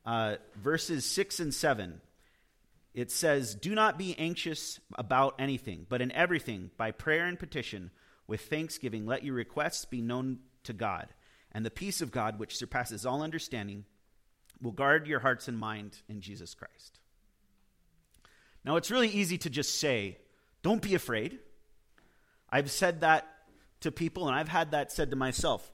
uh, 0.04 0.36
verses 0.56 1.04
6 1.04 1.40
and 1.40 1.54
7, 1.54 2.00
it 2.94 3.10
says, 3.10 3.54
Do 3.54 3.74
not 3.74 3.98
be 3.98 4.18
anxious 4.18 4.80
about 4.94 5.34
anything, 5.38 5.86
but 5.88 6.00
in 6.00 6.10
everything, 6.12 6.70
by 6.76 6.92
prayer 6.92 7.26
and 7.26 7.38
petition, 7.38 7.90
with 8.26 8.40
thanksgiving, 8.42 9.06
let 9.06 9.22
your 9.22 9.34
requests 9.34 9.84
be 9.84 10.00
known 10.00 10.38
to 10.64 10.72
God, 10.72 11.08
and 11.52 11.64
the 11.64 11.70
peace 11.70 12.00
of 12.00 12.10
God, 12.10 12.38
which 12.38 12.56
surpasses 12.56 13.06
all 13.06 13.22
understanding, 13.22 13.84
will 14.60 14.72
guard 14.72 15.06
your 15.06 15.20
hearts 15.20 15.48
and 15.48 15.58
mind 15.58 15.98
in 16.08 16.20
Jesus 16.20 16.54
Christ. 16.54 16.98
Now, 18.64 18.76
it's 18.76 18.90
really 18.90 19.08
easy 19.08 19.38
to 19.38 19.50
just 19.50 19.78
say, 19.78 20.18
don't 20.62 20.82
be 20.82 20.94
afraid. 20.94 21.38
I've 22.50 22.70
said 22.70 23.00
that 23.00 23.26
to 23.80 23.92
people, 23.92 24.28
and 24.28 24.36
I've 24.36 24.48
had 24.48 24.70
that 24.70 24.92
said 24.92 25.10
to 25.10 25.16
myself. 25.16 25.70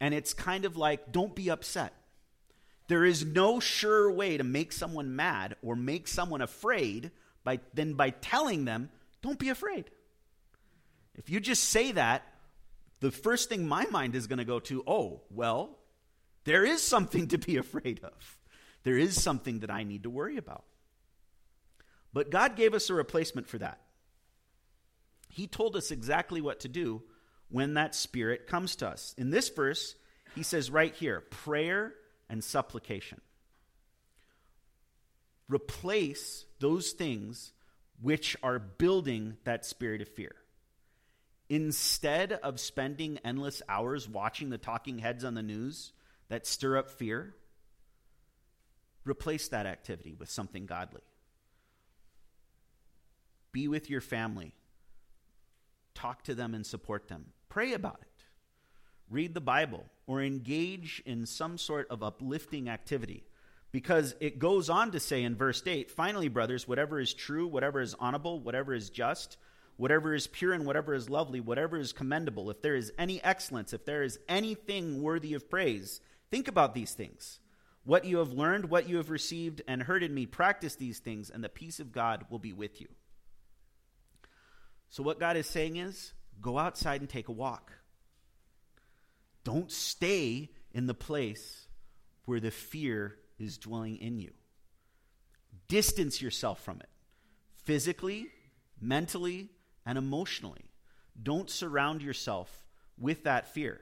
And 0.00 0.14
it's 0.14 0.34
kind 0.34 0.64
of 0.64 0.76
like, 0.76 1.12
don't 1.12 1.34
be 1.34 1.50
upset. 1.50 1.94
There 2.88 3.04
is 3.04 3.24
no 3.24 3.60
sure 3.60 4.10
way 4.10 4.36
to 4.36 4.44
make 4.44 4.72
someone 4.72 5.16
mad 5.16 5.56
or 5.62 5.76
make 5.76 6.08
someone 6.08 6.42
afraid 6.42 7.10
by, 7.42 7.60
than 7.72 7.94
by 7.94 8.10
telling 8.10 8.64
them, 8.64 8.90
don't 9.22 9.38
be 9.38 9.48
afraid. 9.48 9.90
If 11.14 11.30
you 11.30 11.40
just 11.40 11.64
say 11.64 11.92
that, 11.92 12.22
the 13.00 13.10
first 13.10 13.48
thing 13.48 13.66
my 13.66 13.86
mind 13.86 14.14
is 14.14 14.26
going 14.26 14.38
to 14.38 14.44
go 14.44 14.60
to, 14.60 14.82
oh, 14.86 15.22
well, 15.30 15.78
there 16.44 16.64
is 16.64 16.82
something 16.82 17.28
to 17.28 17.38
be 17.38 17.56
afraid 17.56 18.00
of. 18.02 18.38
There 18.82 18.98
is 18.98 19.20
something 19.20 19.60
that 19.60 19.70
I 19.70 19.82
need 19.82 20.02
to 20.02 20.10
worry 20.10 20.36
about. 20.36 20.64
But 22.12 22.30
God 22.30 22.54
gave 22.54 22.74
us 22.74 22.90
a 22.90 22.94
replacement 22.94 23.48
for 23.48 23.58
that. 23.58 23.80
He 25.34 25.48
told 25.48 25.74
us 25.74 25.90
exactly 25.90 26.40
what 26.40 26.60
to 26.60 26.68
do 26.68 27.02
when 27.48 27.74
that 27.74 27.96
spirit 27.96 28.46
comes 28.46 28.76
to 28.76 28.88
us. 28.88 29.16
In 29.18 29.30
this 29.30 29.48
verse, 29.48 29.96
he 30.36 30.44
says 30.44 30.70
right 30.70 30.94
here 30.94 31.22
prayer 31.22 31.92
and 32.30 32.42
supplication. 32.42 33.20
Replace 35.48 36.44
those 36.60 36.92
things 36.92 37.52
which 38.00 38.36
are 38.44 38.60
building 38.60 39.36
that 39.42 39.66
spirit 39.66 40.00
of 40.00 40.08
fear. 40.08 40.36
Instead 41.48 42.32
of 42.32 42.60
spending 42.60 43.18
endless 43.24 43.60
hours 43.68 44.08
watching 44.08 44.50
the 44.50 44.58
talking 44.58 45.00
heads 45.00 45.24
on 45.24 45.34
the 45.34 45.42
news 45.42 45.92
that 46.28 46.46
stir 46.46 46.76
up 46.78 46.90
fear, 46.90 47.34
replace 49.04 49.48
that 49.48 49.66
activity 49.66 50.14
with 50.14 50.30
something 50.30 50.64
godly. 50.64 51.02
Be 53.50 53.66
with 53.66 53.90
your 53.90 54.00
family. 54.00 54.52
Talk 55.94 56.24
to 56.24 56.34
them 56.34 56.54
and 56.54 56.66
support 56.66 57.08
them. 57.08 57.26
Pray 57.48 57.72
about 57.72 57.98
it. 58.02 58.24
Read 59.10 59.34
the 59.34 59.40
Bible 59.40 59.84
or 60.06 60.22
engage 60.22 61.02
in 61.06 61.26
some 61.26 61.58
sort 61.58 61.88
of 61.90 62.02
uplifting 62.02 62.68
activity. 62.68 63.24
Because 63.72 64.14
it 64.20 64.38
goes 64.38 64.70
on 64.70 64.92
to 64.92 65.00
say 65.00 65.24
in 65.24 65.34
verse 65.34 65.62
8 65.66 65.90
finally, 65.90 66.28
brothers, 66.28 66.68
whatever 66.68 67.00
is 67.00 67.12
true, 67.12 67.46
whatever 67.46 67.80
is 67.80 67.94
honorable, 67.98 68.38
whatever 68.38 68.72
is 68.72 68.88
just, 68.88 69.36
whatever 69.76 70.14
is 70.14 70.28
pure, 70.28 70.52
and 70.52 70.64
whatever 70.64 70.94
is 70.94 71.10
lovely, 71.10 71.40
whatever 71.40 71.76
is 71.76 71.92
commendable, 71.92 72.50
if 72.50 72.62
there 72.62 72.76
is 72.76 72.92
any 72.98 73.22
excellence, 73.24 73.72
if 73.72 73.84
there 73.84 74.04
is 74.04 74.18
anything 74.28 75.02
worthy 75.02 75.34
of 75.34 75.50
praise, 75.50 76.00
think 76.30 76.46
about 76.46 76.74
these 76.74 76.92
things. 76.92 77.40
What 77.84 78.04
you 78.04 78.18
have 78.18 78.32
learned, 78.32 78.70
what 78.70 78.88
you 78.88 78.96
have 78.98 79.10
received 79.10 79.60
and 79.66 79.82
heard 79.82 80.02
in 80.02 80.14
me, 80.14 80.26
practice 80.26 80.76
these 80.76 81.00
things, 81.00 81.28
and 81.28 81.42
the 81.42 81.48
peace 81.48 81.80
of 81.80 81.92
God 81.92 82.26
will 82.30 82.38
be 82.38 82.52
with 82.52 82.80
you. 82.80 82.88
So, 84.94 85.02
what 85.02 85.18
God 85.18 85.36
is 85.36 85.48
saying 85.48 85.74
is 85.74 86.12
go 86.40 86.56
outside 86.56 87.00
and 87.00 87.10
take 87.10 87.26
a 87.26 87.32
walk. 87.32 87.72
Don't 89.42 89.68
stay 89.72 90.50
in 90.70 90.86
the 90.86 90.94
place 90.94 91.66
where 92.26 92.38
the 92.38 92.52
fear 92.52 93.16
is 93.36 93.58
dwelling 93.58 93.96
in 93.96 94.20
you. 94.20 94.30
Distance 95.66 96.22
yourself 96.22 96.62
from 96.62 96.78
it 96.78 96.88
physically, 97.64 98.28
mentally, 98.80 99.48
and 99.84 99.98
emotionally. 99.98 100.70
Don't 101.20 101.50
surround 101.50 102.00
yourself 102.00 102.64
with 102.96 103.24
that 103.24 103.52
fear. 103.52 103.80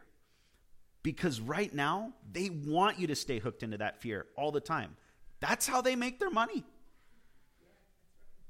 Because 1.02 1.42
right 1.42 1.74
now, 1.74 2.14
they 2.32 2.48
want 2.48 2.98
you 2.98 3.08
to 3.08 3.16
stay 3.16 3.38
hooked 3.38 3.62
into 3.62 3.76
that 3.76 4.00
fear 4.00 4.24
all 4.34 4.50
the 4.50 4.60
time. 4.60 4.96
That's 5.40 5.66
how 5.66 5.82
they 5.82 5.94
make 5.94 6.20
their 6.20 6.30
money. 6.30 6.64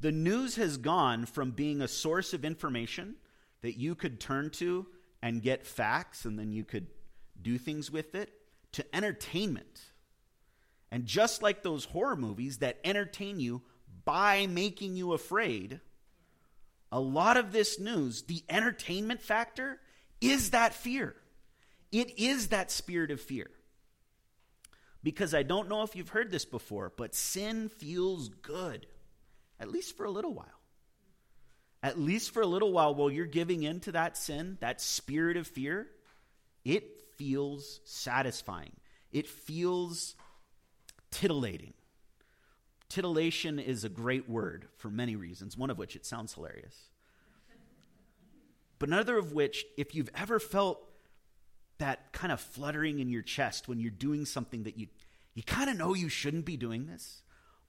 The 0.03 0.11
news 0.11 0.57
has 0.57 0.79
gone 0.79 1.27
from 1.27 1.53
being 1.53 1.81
a 1.81 1.87
source 1.87 2.35
of 2.35 2.45
information 2.45 3.15
that 3.61 3.79
you 3.79 3.95
could 3.95 4.19
turn 4.19 4.51
to 4.51 4.85
and 5.23 5.41
get 5.41 5.65
facts 5.65 6.25
and 6.25 6.37
then 6.37 6.51
you 6.51 6.65
could 6.65 6.89
do 7.41 7.57
things 7.57 7.89
with 7.89 8.17
it 8.17 8.33
to 8.73 8.85
entertainment. 8.95 9.81
And 10.91 11.07
just 11.07 11.41
like 11.41 11.63
those 11.63 11.85
horror 11.85 12.17
movies 12.17 12.59
that 12.59 12.81
entertain 12.83 13.39
you 13.39 13.63
by 14.05 14.49
making 14.49 14.97
you 14.97 15.13
afraid, 15.13 15.79
a 16.91 16.99
lot 16.99 17.37
of 17.37 17.53
this 17.53 17.79
news, 17.79 18.23
the 18.23 18.43
entertainment 18.49 19.23
factor, 19.23 19.79
is 20.21 20.51
that 20.51 20.75
fear. 20.75 21.15
It 21.93 22.19
is 22.19 22.49
that 22.49 22.73
spirit 22.73 23.13
of 23.13 23.21
fear. 23.21 23.51
Because 25.01 25.33
I 25.33 25.45
don't 25.45 25.69
know 25.69 25.83
if 25.83 25.95
you've 25.95 26.09
heard 26.09 26.33
this 26.33 26.45
before, 26.45 26.93
but 26.97 27.15
sin 27.15 27.69
feels 27.69 28.29
good, 28.29 28.89
at 29.63 29.71
least 29.71 29.97
for 29.97 30.05
a 30.05 30.11
little 30.11 30.35
while. 30.35 30.61
At 31.85 31.99
least 31.99 32.33
for 32.33 32.43
a 32.43 32.47
little 32.47 32.73
while, 32.73 32.95
while 32.95 33.11
you're 33.11 33.27
giving 33.27 33.63
in 33.63 33.81
to 33.81 33.93
that 33.93 34.17
sin, 34.17 34.59
that 34.61 34.81
spirit 34.81 35.37
of 35.37 35.47
fear, 35.47 35.87
it 36.65 36.85
feels 37.17 37.81
satisfying. 37.85 38.73
It 39.13 39.29
feels 39.29 40.17
titillating. 41.13 41.75
Titillation 42.89 43.59
is 43.59 43.85
a 43.85 43.89
great 43.89 44.29
word 44.29 44.67
for 44.79 44.91
many 44.91 45.17
reasons, 45.17 45.57
one 45.57 45.71
of 45.71 45.79
which 45.79 45.97
it 45.97 46.05
sounds 46.05 46.35
hilarious. 46.35 46.77
But 48.81 48.89
another 48.89 49.17
of 49.17 49.33
which, 49.33 49.65
if 49.77 49.95
you've 49.95 50.11
ever 50.17 50.41
felt 50.41 50.81
that 51.79 52.13
kind 52.13 52.33
of 52.33 52.41
fluttering 52.41 52.99
in 52.99 53.09
your 53.09 53.23
chest 53.23 53.69
when 53.69 53.79
you're 53.79 53.91
doing 53.91 54.25
something 54.25 54.65
that 54.65 54.77
you, 54.77 54.89
you 55.35 55.43
kind 55.45 55.71
of 55.71 55.77
know 55.77 55.95
you 55.95 56.09
shouldn't 56.09 56.45
be 56.45 56.57
doing 56.57 56.87
this, 56.87 57.23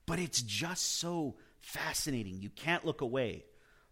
but 0.06 0.18
it's 0.18 0.42
just 0.42 0.98
so 0.98 1.36
fascinating. 1.64 2.40
You 2.40 2.50
can't 2.50 2.84
look 2.84 3.00
away. 3.00 3.44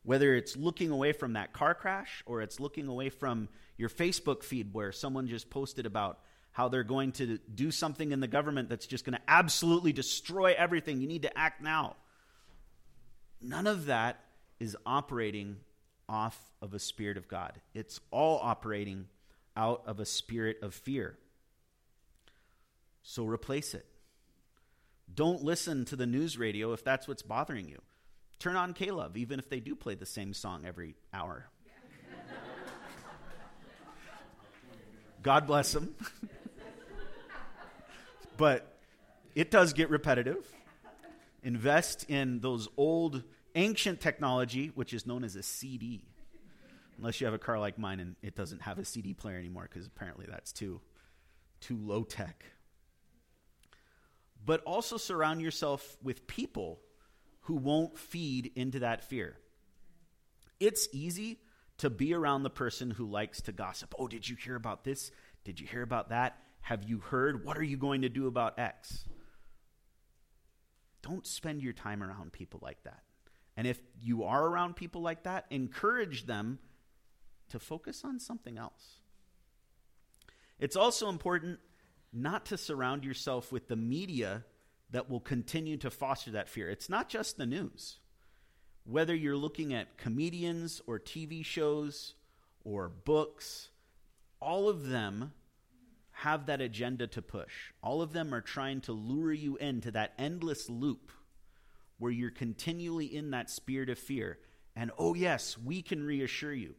Whether 0.04 0.34
it's 0.34 0.56
looking 0.56 0.90
away 0.90 1.12
from 1.12 1.34
that 1.34 1.52
car 1.52 1.74
crash 1.74 2.22
or 2.26 2.42
it's 2.42 2.58
looking 2.58 2.88
away 2.88 3.08
from 3.08 3.48
your 3.76 3.88
Facebook 3.88 4.42
feed 4.42 4.74
where 4.74 4.90
someone 4.92 5.28
just 5.28 5.48
posted 5.48 5.86
about 5.86 6.18
how 6.50 6.68
they're 6.68 6.82
going 6.82 7.12
to 7.12 7.38
do 7.38 7.70
something 7.70 8.12
in 8.12 8.20
the 8.20 8.28
government 8.28 8.68
that's 8.68 8.86
just 8.86 9.04
going 9.04 9.14
to 9.14 9.22
absolutely 9.26 9.92
destroy 9.92 10.54
everything. 10.56 11.00
You 11.00 11.08
need 11.08 11.22
to 11.22 11.38
act 11.38 11.62
now. 11.62 11.96
None 13.40 13.66
of 13.66 13.86
that 13.86 14.20
is 14.60 14.76
operating 14.84 15.56
off 16.08 16.38
of 16.60 16.74
a 16.74 16.78
spirit 16.78 17.16
of 17.16 17.26
God, 17.26 17.60
it's 17.74 18.00
all 18.10 18.38
operating 18.42 19.06
out 19.56 19.82
of 19.86 19.98
a 19.98 20.04
spirit 20.04 20.58
of 20.62 20.74
fear. 20.74 21.16
So 23.02 23.24
replace 23.24 23.74
it. 23.74 23.86
Don't 25.14 25.42
listen 25.42 25.84
to 25.86 25.96
the 25.96 26.06
news 26.06 26.38
radio 26.38 26.72
if 26.72 26.84
that's 26.84 27.06
what's 27.06 27.22
bothering 27.22 27.68
you. 27.68 27.80
Turn 28.38 28.56
on 28.56 28.72
K-Love, 28.72 29.16
even 29.16 29.38
if 29.38 29.48
they 29.48 29.60
do 29.60 29.74
play 29.74 29.94
the 29.94 30.06
same 30.06 30.34
song 30.34 30.64
every 30.66 30.96
hour. 31.12 31.48
God 35.22 35.46
bless 35.46 35.72
them. 35.72 35.94
but 38.36 38.78
it 39.34 39.50
does 39.50 39.72
get 39.72 39.90
repetitive. 39.90 40.52
Invest 41.44 42.08
in 42.08 42.40
those 42.40 42.68
old, 42.76 43.22
ancient 43.54 44.00
technology, 44.00 44.72
which 44.74 44.92
is 44.92 45.06
known 45.06 45.24
as 45.24 45.36
a 45.36 45.42
CD. 45.42 46.04
Unless 46.98 47.20
you 47.20 47.26
have 47.26 47.34
a 47.34 47.38
car 47.38 47.58
like 47.58 47.78
mine 47.78 48.00
and 48.00 48.16
it 48.22 48.34
doesn't 48.34 48.62
have 48.62 48.78
a 48.78 48.84
CD 48.84 49.14
player 49.14 49.38
anymore, 49.38 49.68
because 49.70 49.86
apparently 49.86 50.26
that's 50.28 50.52
too, 50.52 50.80
too 51.60 51.76
low 51.76 52.02
tech. 52.04 52.44
But 54.44 54.62
also 54.64 54.96
surround 54.96 55.40
yourself 55.40 55.96
with 56.02 56.26
people 56.26 56.80
who 57.42 57.54
won't 57.54 57.98
feed 57.98 58.52
into 58.54 58.80
that 58.80 59.04
fear. 59.04 59.36
It's 60.58 60.88
easy 60.92 61.40
to 61.78 61.90
be 61.90 62.14
around 62.14 62.42
the 62.42 62.50
person 62.50 62.92
who 62.92 63.06
likes 63.06 63.40
to 63.42 63.52
gossip. 63.52 63.94
Oh, 63.98 64.08
did 64.08 64.28
you 64.28 64.36
hear 64.36 64.54
about 64.54 64.84
this? 64.84 65.10
Did 65.44 65.60
you 65.60 65.66
hear 65.66 65.82
about 65.82 66.10
that? 66.10 66.38
Have 66.60 66.84
you 66.84 66.98
heard? 66.98 67.44
What 67.44 67.58
are 67.58 67.62
you 67.62 67.76
going 67.76 68.02
to 68.02 68.08
do 68.08 68.26
about 68.26 68.58
X? 68.58 69.04
Don't 71.02 71.26
spend 71.26 71.62
your 71.62 71.72
time 71.72 72.02
around 72.02 72.32
people 72.32 72.60
like 72.62 72.82
that. 72.84 73.02
And 73.56 73.66
if 73.66 73.80
you 74.00 74.24
are 74.24 74.46
around 74.46 74.76
people 74.76 75.02
like 75.02 75.24
that, 75.24 75.46
encourage 75.50 76.26
them 76.26 76.58
to 77.50 77.58
focus 77.58 78.02
on 78.04 78.18
something 78.18 78.56
else. 78.56 78.98
It's 80.58 80.76
also 80.76 81.08
important 81.08 81.58
not 82.12 82.46
to 82.46 82.58
surround 82.58 83.04
yourself 83.04 83.50
with 83.50 83.68
the 83.68 83.76
media 83.76 84.44
that 84.90 85.08
will 85.08 85.20
continue 85.20 85.76
to 85.78 85.90
foster 85.90 86.32
that 86.32 86.48
fear. 86.48 86.68
It's 86.68 86.88
not 86.88 87.08
just 87.08 87.36
the 87.36 87.46
news. 87.46 87.98
Whether 88.84 89.14
you're 89.14 89.36
looking 89.36 89.72
at 89.72 89.96
comedians 89.96 90.82
or 90.86 90.98
TV 90.98 91.44
shows 91.44 92.14
or 92.64 92.88
books, 92.88 93.70
all 94.40 94.68
of 94.68 94.88
them 94.88 95.32
have 96.12 96.46
that 96.46 96.60
agenda 96.60 97.06
to 97.06 97.22
push. 97.22 97.72
All 97.82 98.02
of 98.02 98.12
them 98.12 98.34
are 98.34 98.40
trying 98.40 98.80
to 98.82 98.92
lure 98.92 99.32
you 99.32 99.56
into 99.56 99.90
that 99.92 100.12
endless 100.18 100.68
loop 100.68 101.10
where 101.98 102.12
you're 102.12 102.30
continually 102.30 103.06
in 103.06 103.30
that 103.30 103.48
spirit 103.48 103.88
of 103.88 103.98
fear. 103.98 104.38
And 104.76 104.90
oh, 104.98 105.14
yes, 105.14 105.56
we 105.56 105.82
can 105.82 106.04
reassure 106.04 106.52
you. 106.52 106.74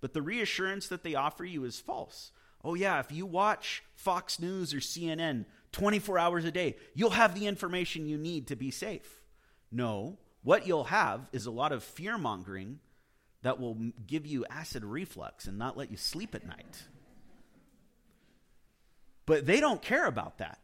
But 0.00 0.14
the 0.14 0.22
reassurance 0.22 0.88
that 0.88 1.02
they 1.02 1.14
offer 1.14 1.44
you 1.44 1.64
is 1.64 1.80
false. 1.80 2.30
Oh, 2.64 2.74
yeah, 2.74 3.00
if 3.00 3.12
you 3.12 3.26
watch 3.26 3.82
Fox 3.94 4.40
News 4.40 4.74
or 4.74 4.78
CNN 4.78 5.44
24 5.72 6.18
hours 6.18 6.44
a 6.44 6.50
day, 6.50 6.76
you'll 6.94 7.10
have 7.10 7.34
the 7.34 7.46
information 7.46 8.06
you 8.06 8.18
need 8.18 8.48
to 8.48 8.56
be 8.56 8.70
safe. 8.70 9.22
No, 9.70 10.18
what 10.42 10.66
you'll 10.66 10.84
have 10.84 11.28
is 11.32 11.46
a 11.46 11.50
lot 11.50 11.72
of 11.72 11.84
fear 11.84 12.18
mongering 12.18 12.80
that 13.42 13.60
will 13.60 13.76
give 14.06 14.26
you 14.26 14.44
acid 14.50 14.84
reflux 14.84 15.46
and 15.46 15.58
not 15.58 15.76
let 15.76 15.90
you 15.90 15.96
sleep 15.96 16.34
at 16.34 16.46
night. 16.46 16.84
But 19.26 19.46
they 19.46 19.60
don't 19.60 19.82
care 19.82 20.06
about 20.06 20.38
that. 20.38 20.58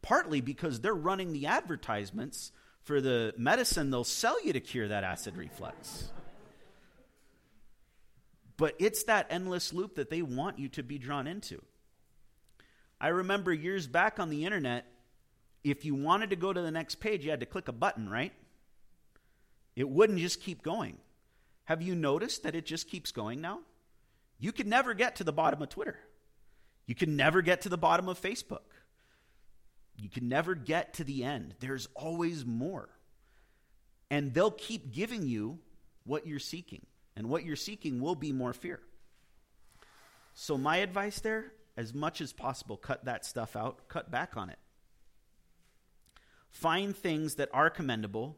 Partly 0.00 0.40
because 0.40 0.80
they're 0.80 0.94
running 0.94 1.32
the 1.32 1.46
advertisements 1.46 2.52
for 2.82 3.00
the 3.00 3.34
medicine 3.36 3.90
they'll 3.90 4.04
sell 4.04 4.42
you 4.44 4.52
to 4.52 4.60
cure 4.60 4.88
that 4.88 5.04
acid 5.04 5.36
reflux. 5.36 6.10
But 8.60 8.74
it's 8.78 9.04
that 9.04 9.26
endless 9.30 9.72
loop 9.72 9.94
that 9.94 10.10
they 10.10 10.20
want 10.20 10.58
you 10.58 10.68
to 10.68 10.82
be 10.82 10.98
drawn 10.98 11.26
into. 11.26 11.62
I 13.00 13.08
remember 13.08 13.54
years 13.54 13.86
back 13.86 14.20
on 14.20 14.28
the 14.28 14.44
internet, 14.44 14.84
if 15.64 15.86
you 15.86 15.94
wanted 15.94 16.28
to 16.28 16.36
go 16.36 16.52
to 16.52 16.60
the 16.60 16.70
next 16.70 16.96
page, 16.96 17.24
you 17.24 17.30
had 17.30 17.40
to 17.40 17.46
click 17.46 17.68
a 17.68 17.72
button, 17.72 18.06
right? 18.06 18.34
It 19.76 19.88
wouldn't 19.88 20.18
just 20.18 20.42
keep 20.42 20.62
going. 20.62 20.98
Have 21.64 21.80
you 21.80 21.94
noticed 21.94 22.42
that 22.42 22.54
it 22.54 22.66
just 22.66 22.86
keeps 22.90 23.12
going 23.12 23.40
now? 23.40 23.60
You 24.38 24.52
can 24.52 24.68
never 24.68 24.92
get 24.92 25.16
to 25.16 25.24
the 25.24 25.32
bottom 25.32 25.62
of 25.62 25.70
Twitter. 25.70 25.98
You 26.84 26.94
can 26.94 27.16
never 27.16 27.40
get 27.40 27.62
to 27.62 27.70
the 27.70 27.78
bottom 27.78 28.10
of 28.10 28.20
Facebook. 28.20 28.68
You 29.96 30.10
can 30.10 30.28
never 30.28 30.54
get 30.54 30.92
to 30.94 31.04
the 31.04 31.24
end. 31.24 31.54
There's 31.60 31.88
always 31.94 32.44
more. 32.44 32.90
And 34.10 34.34
they'll 34.34 34.50
keep 34.50 34.92
giving 34.92 35.26
you 35.26 35.60
what 36.04 36.26
you're 36.26 36.38
seeking. 36.38 36.84
And 37.16 37.28
what 37.28 37.44
you're 37.44 37.56
seeking 37.56 38.00
will 38.00 38.14
be 38.14 38.32
more 38.32 38.52
fear. 38.52 38.80
So, 40.34 40.56
my 40.56 40.78
advice 40.78 41.20
there, 41.20 41.52
as 41.76 41.92
much 41.92 42.20
as 42.20 42.32
possible, 42.32 42.76
cut 42.76 43.04
that 43.04 43.26
stuff 43.26 43.56
out, 43.56 43.88
cut 43.88 44.10
back 44.10 44.36
on 44.36 44.50
it. 44.50 44.58
Find 46.50 46.96
things 46.96 47.36
that 47.36 47.48
are 47.52 47.70
commendable, 47.70 48.36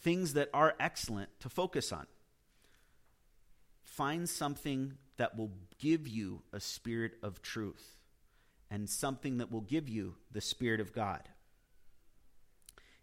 things 0.00 0.34
that 0.34 0.48
are 0.54 0.74
excellent 0.80 1.28
to 1.40 1.48
focus 1.48 1.92
on. 1.92 2.06
Find 3.82 4.28
something 4.28 4.94
that 5.16 5.36
will 5.36 5.52
give 5.78 6.08
you 6.08 6.42
a 6.52 6.60
spirit 6.60 7.12
of 7.22 7.42
truth 7.42 7.94
and 8.70 8.90
something 8.90 9.38
that 9.38 9.52
will 9.52 9.60
give 9.60 9.88
you 9.88 10.16
the 10.32 10.40
Spirit 10.40 10.80
of 10.80 10.92
God. 10.92 11.28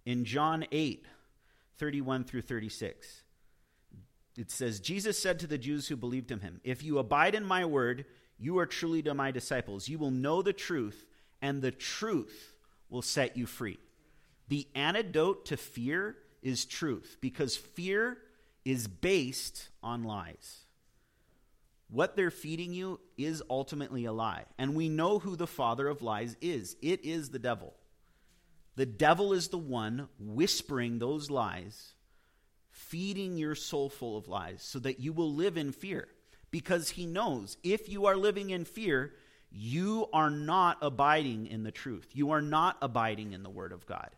In 0.06 0.26
John 0.26 0.66
8, 0.72 1.06
31 1.78 2.26
through 2.26 2.42
36, 2.42 3.24
it 4.42 4.50
says, 4.50 4.80
Jesus 4.80 5.22
said 5.22 5.40
to 5.40 5.48
the 5.48 5.60
Jews 5.60 5.88
who 5.88 5.96
believed 5.96 6.32
in 6.32 6.40
him, 6.40 6.60
If 6.64 6.84
you 6.84 6.98
abide 6.98 7.36
in 7.36 7.46
my 7.46 7.64
word, 7.64 8.06
you 8.40 8.58
are 8.58 8.66
truly 8.66 9.04
to 9.04 9.14
my 9.14 9.30
disciples. 9.30 9.88
You 9.88 10.00
will 10.00 10.10
know 10.10 10.42
the 10.42 10.52
truth, 10.52 11.06
and 11.44 11.62
the 11.62 11.72
truth 11.72 12.54
will 12.90 13.04
set 13.04 13.38
you 13.38 13.46
free. 13.46 13.78
The 14.48 14.68
antidote 14.74 15.46
to 15.46 15.58
fear 15.58 16.18
is 16.42 16.66
truth, 16.66 17.18
because 17.22 17.56
fear 17.56 18.18
is 18.66 18.88
based 18.88 19.70
on 19.84 20.04
lies. 20.04 20.66
What 21.90 22.16
they're 22.16 22.32
feeding 22.32 22.74
you 22.74 23.00
is 23.18 23.44
ultimately 23.48 24.06
a 24.06 24.12
lie. 24.12 24.46
And 24.58 24.76
we 24.76 24.90
know 24.90 25.20
who 25.20 25.36
the 25.36 25.46
father 25.46 25.88
of 25.88 26.02
lies 26.02 26.36
is 26.42 26.76
it 26.82 27.06
is 27.06 27.30
the 27.30 27.40
devil. 27.40 27.76
The 28.76 28.88
devil 28.88 29.34
is 29.34 29.50
the 29.50 29.60
one 29.60 30.08
whispering 30.18 30.98
those 30.98 31.30
lies, 31.30 31.94
feeding 32.72 33.38
your 33.38 33.56
soul 33.56 33.90
full 33.90 34.18
of 34.18 34.28
lies, 34.28 34.62
so 34.62 34.80
that 34.80 35.00
you 35.00 35.14
will 35.14 35.34
live 35.34 35.58
in 35.58 35.72
fear. 35.72 36.08
Because 36.50 36.90
he 36.90 37.06
knows 37.06 37.58
if 37.64 37.88
you 37.88 38.06
are 38.06 38.18
living 38.18 38.50
in 38.50 38.66
fear, 38.66 39.14
you 39.52 40.08
are 40.12 40.30
not 40.30 40.78
abiding 40.82 41.48
in 41.48 41.64
the 41.64 41.72
truth. 41.72 42.10
You 42.14 42.32
are 42.32 42.42
not 42.42 42.78
abiding 42.82 43.34
in 43.34 43.44
the 43.44 43.50
Word 43.50 43.72
of 43.72 43.86
God. 43.86 44.10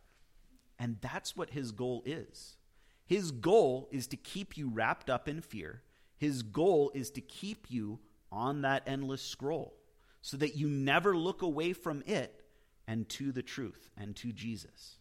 And 0.79 0.98
that's 1.01 1.36
what 1.36 1.51
his 1.51 1.72
goal 1.72 2.03
is. 2.05 2.57
His 3.05 3.31
goal 3.31 3.88
is 3.91 4.07
to 4.07 4.17
keep 4.17 4.57
you 4.57 4.69
wrapped 4.69 5.10
up 5.10 5.27
in 5.27 5.41
fear 5.41 5.83
his 6.24 6.41
goal 6.41 6.89
is 6.93 7.12
to 7.12 7.19
keep 7.19 7.69
you 7.69 8.00
on 8.31 8.62
that 8.62 8.83
endless 8.88 9.22
scroll 9.22 9.74
so 10.22 10.38
that 10.38 10.55
you 10.55 10.69
never 10.69 11.17
look 11.17 11.41
away 11.41 11.74
from 11.74 12.01
it 12.05 12.45
and 12.88 13.10
to 13.10 13.33
the 13.33 13.41
truth 13.41 13.89
and 13.98 14.15
to 14.15 14.31
Jesus. 14.31 15.00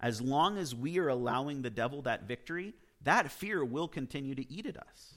As 0.00 0.20
long 0.20 0.56
as 0.56 0.74
we 0.74 0.98
are 0.98 1.08
allowing 1.08 1.62
the 1.62 1.70
devil 1.70 2.02
that 2.02 2.26
victory, 2.26 2.74
that 3.02 3.30
fear 3.30 3.64
will 3.64 3.88
continue 3.88 4.34
to 4.34 4.52
eat 4.52 4.66
at 4.66 4.76
us. 4.76 5.14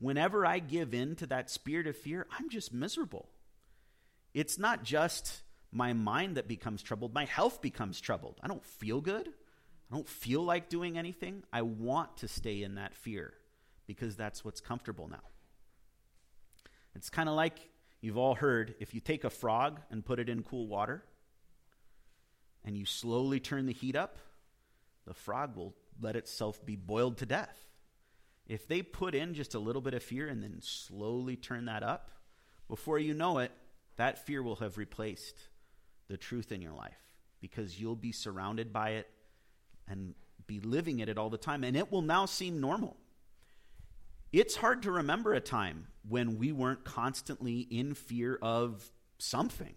Whenever 0.00 0.44
I 0.44 0.58
give 0.58 0.94
in 0.94 1.16
to 1.16 1.26
that 1.26 1.50
spirit 1.50 1.86
of 1.86 1.96
fear, 1.96 2.26
I'm 2.36 2.48
just 2.50 2.72
miserable. 2.72 3.28
It's 4.34 4.58
not 4.58 4.84
just 4.84 5.42
my 5.72 5.92
mind 5.92 6.36
that 6.36 6.48
becomes 6.48 6.82
troubled, 6.82 7.14
my 7.14 7.24
health 7.24 7.60
becomes 7.60 8.00
troubled. 8.00 8.38
I 8.42 8.48
don't 8.48 8.64
feel 8.64 9.00
good. 9.00 9.28
I 9.28 9.94
don't 9.94 10.08
feel 10.08 10.42
like 10.42 10.68
doing 10.68 10.98
anything. 10.98 11.42
I 11.52 11.62
want 11.62 12.18
to 12.18 12.28
stay 12.28 12.62
in 12.62 12.74
that 12.74 12.94
fear 12.94 13.34
because 13.86 14.16
that's 14.16 14.44
what's 14.44 14.60
comfortable 14.60 15.08
now. 15.08 15.22
It's 16.94 17.10
kind 17.10 17.28
of 17.28 17.34
like 17.34 17.70
you've 18.00 18.18
all 18.18 18.34
heard 18.34 18.74
if 18.80 18.94
you 18.94 19.00
take 19.00 19.24
a 19.24 19.30
frog 19.30 19.80
and 19.90 20.04
put 20.04 20.18
it 20.18 20.28
in 20.28 20.42
cool 20.42 20.66
water 20.66 21.04
and 22.64 22.76
you 22.76 22.84
slowly 22.84 23.40
turn 23.40 23.66
the 23.66 23.72
heat 23.72 23.96
up, 23.96 24.18
the 25.06 25.14
frog 25.14 25.56
will 25.56 25.74
let 26.00 26.16
itself 26.16 26.64
be 26.64 26.76
boiled 26.76 27.18
to 27.18 27.26
death. 27.26 27.58
If 28.46 28.66
they 28.66 28.82
put 28.82 29.14
in 29.14 29.34
just 29.34 29.54
a 29.54 29.58
little 29.58 29.82
bit 29.82 29.94
of 29.94 30.02
fear 30.02 30.28
and 30.28 30.42
then 30.42 30.58
slowly 30.60 31.36
turn 31.36 31.66
that 31.66 31.82
up, 31.82 32.10
before 32.68 32.98
you 32.98 33.14
know 33.14 33.38
it, 33.38 33.52
that 33.96 34.24
fear 34.26 34.42
will 34.42 34.56
have 34.56 34.78
replaced 34.78 35.36
the 36.08 36.16
truth 36.16 36.52
in 36.52 36.62
your 36.62 36.72
life 36.72 36.98
because 37.40 37.80
you'll 37.80 37.96
be 37.96 38.12
surrounded 38.12 38.72
by 38.72 38.90
it 38.90 39.10
and 39.88 40.14
be 40.46 40.60
living 40.60 41.00
in 41.00 41.08
it 41.08 41.18
all 41.18 41.30
the 41.30 41.38
time, 41.38 41.62
and 41.62 41.76
it 41.76 41.92
will 41.92 42.02
now 42.02 42.26
seem 42.26 42.60
normal. 42.60 42.96
It's 44.32 44.56
hard 44.56 44.82
to 44.82 44.90
remember 44.90 45.32
a 45.32 45.40
time 45.40 45.88
when 46.06 46.38
we 46.38 46.52
weren't 46.52 46.84
constantly 46.84 47.60
in 47.60 47.94
fear 47.94 48.38
of 48.42 48.90
something. 49.18 49.74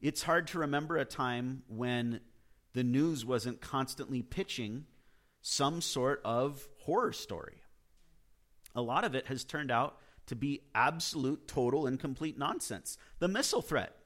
It's 0.00 0.22
hard 0.22 0.46
to 0.48 0.60
remember 0.60 0.96
a 0.96 1.04
time 1.04 1.62
when 1.68 2.20
the 2.72 2.84
news 2.84 3.24
wasn't 3.24 3.60
constantly 3.60 4.22
pitching 4.22 4.86
some 5.42 5.80
sort 5.80 6.20
of 6.24 6.66
horror 6.78 7.12
story. 7.12 7.62
A 8.74 8.82
lot 8.82 9.04
of 9.04 9.14
it 9.14 9.26
has 9.26 9.44
turned 9.44 9.70
out 9.70 9.98
to 10.26 10.36
be 10.36 10.62
absolute, 10.74 11.48
total, 11.48 11.86
and 11.86 11.98
complete 11.98 12.38
nonsense. 12.38 12.96
The 13.18 13.28
missile 13.28 13.62
threat, 13.62 13.96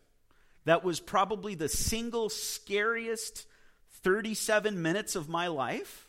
that 0.65 0.83
was 0.83 1.01
probably 1.01 1.55
the 1.55 1.69
single 1.69 2.29
scariest 2.31 3.47
37 4.03 4.81
minutes 4.81 5.17
of 5.17 5.29
my 5.29 5.49
life 5.49 6.09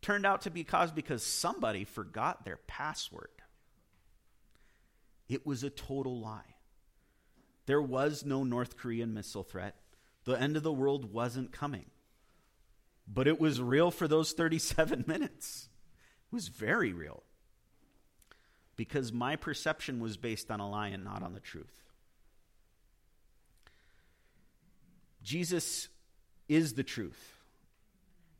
turned 0.00 0.26
out 0.26 0.42
to 0.42 0.50
be 0.50 0.64
caused 0.64 0.94
because 0.94 1.22
somebody 1.22 1.84
forgot 1.84 2.44
their 2.44 2.58
password. 2.66 3.28
It 5.28 5.46
was 5.46 5.62
a 5.62 5.70
total 5.70 6.20
lie. 6.20 6.53
There 7.66 7.82
was 7.82 8.24
no 8.24 8.44
North 8.44 8.76
Korean 8.76 9.14
missile 9.14 9.42
threat. 9.42 9.76
The 10.24 10.40
end 10.40 10.56
of 10.56 10.62
the 10.62 10.72
world 10.72 11.12
wasn't 11.12 11.52
coming. 11.52 11.86
But 13.06 13.28
it 13.28 13.40
was 13.40 13.60
real 13.60 13.90
for 13.90 14.08
those 14.08 14.32
37 14.32 15.04
minutes. 15.06 15.68
It 16.32 16.34
was 16.34 16.48
very 16.48 16.92
real. 16.92 17.22
Because 18.76 19.12
my 19.12 19.36
perception 19.36 20.00
was 20.00 20.16
based 20.16 20.50
on 20.50 20.60
a 20.60 20.68
lie 20.68 20.88
and 20.88 21.04
not 21.04 21.22
on 21.22 21.32
the 21.32 21.40
truth. 21.40 21.82
Jesus 25.22 25.88
is 26.48 26.74
the 26.74 26.82
truth. 26.82 27.38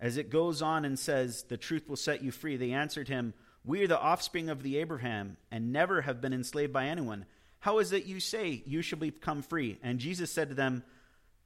As 0.00 0.16
it 0.16 0.28
goes 0.28 0.60
on 0.60 0.84
and 0.84 0.98
says, 0.98 1.44
The 1.44 1.56
truth 1.56 1.88
will 1.88 1.96
set 1.96 2.22
you 2.22 2.30
free, 2.30 2.56
they 2.56 2.72
answered 2.72 3.08
him, 3.08 3.32
We 3.64 3.82
are 3.82 3.88
the 3.88 4.00
offspring 4.00 4.50
of 4.50 4.62
the 4.62 4.78
Abraham 4.78 5.37
and 5.50 5.72
never 5.72 6.02
have 6.02 6.20
been 6.20 6.34
enslaved 6.34 6.72
by 6.72 6.87
anyone. 6.87 7.26
How 7.64 7.79
is 7.79 7.92
it 7.92 8.05
you 8.05 8.20
say 8.20 8.62
you 8.66 8.83
shall 8.83 8.98
become 8.98 9.40
free? 9.40 9.79
And 9.83 9.98
Jesus 9.98 10.31
said 10.31 10.50
to 10.50 10.55
them, 10.55 10.85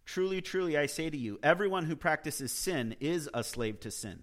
Truly, 0.04 0.40
truly, 0.40 0.76
I 0.76 0.86
say 0.86 1.08
to 1.08 1.16
you, 1.16 1.38
everyone 1.44 1.84
who 1.84 1.94
practices 1.94 2.50
sin 2.50 2.96
is 2.98 3.30
a 3.32 3.44
slave 3.44 3.78
to 3.82 3.92
sin. 3.92 4.18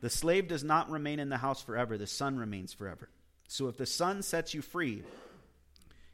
The 0.00 0.10
slave 0.10 0.46
does 0.46 0.62
not 0.62 0.92
remain 0.92 1.18
in 1.18 1.28
the 1.28 1.38
house 1.38 1.60
forever, 1.60 1.98
the 1.98 2.06
son 2.06 2.38
remains 2.38 2.72
forever. 2.72 3.08
So 3.48 3.66
if 3.66 3.76
the 3.76 3.84
son 3.84 4.22
sets 4.22 4.54
you 4.54 4.62
free, 4.62 5.02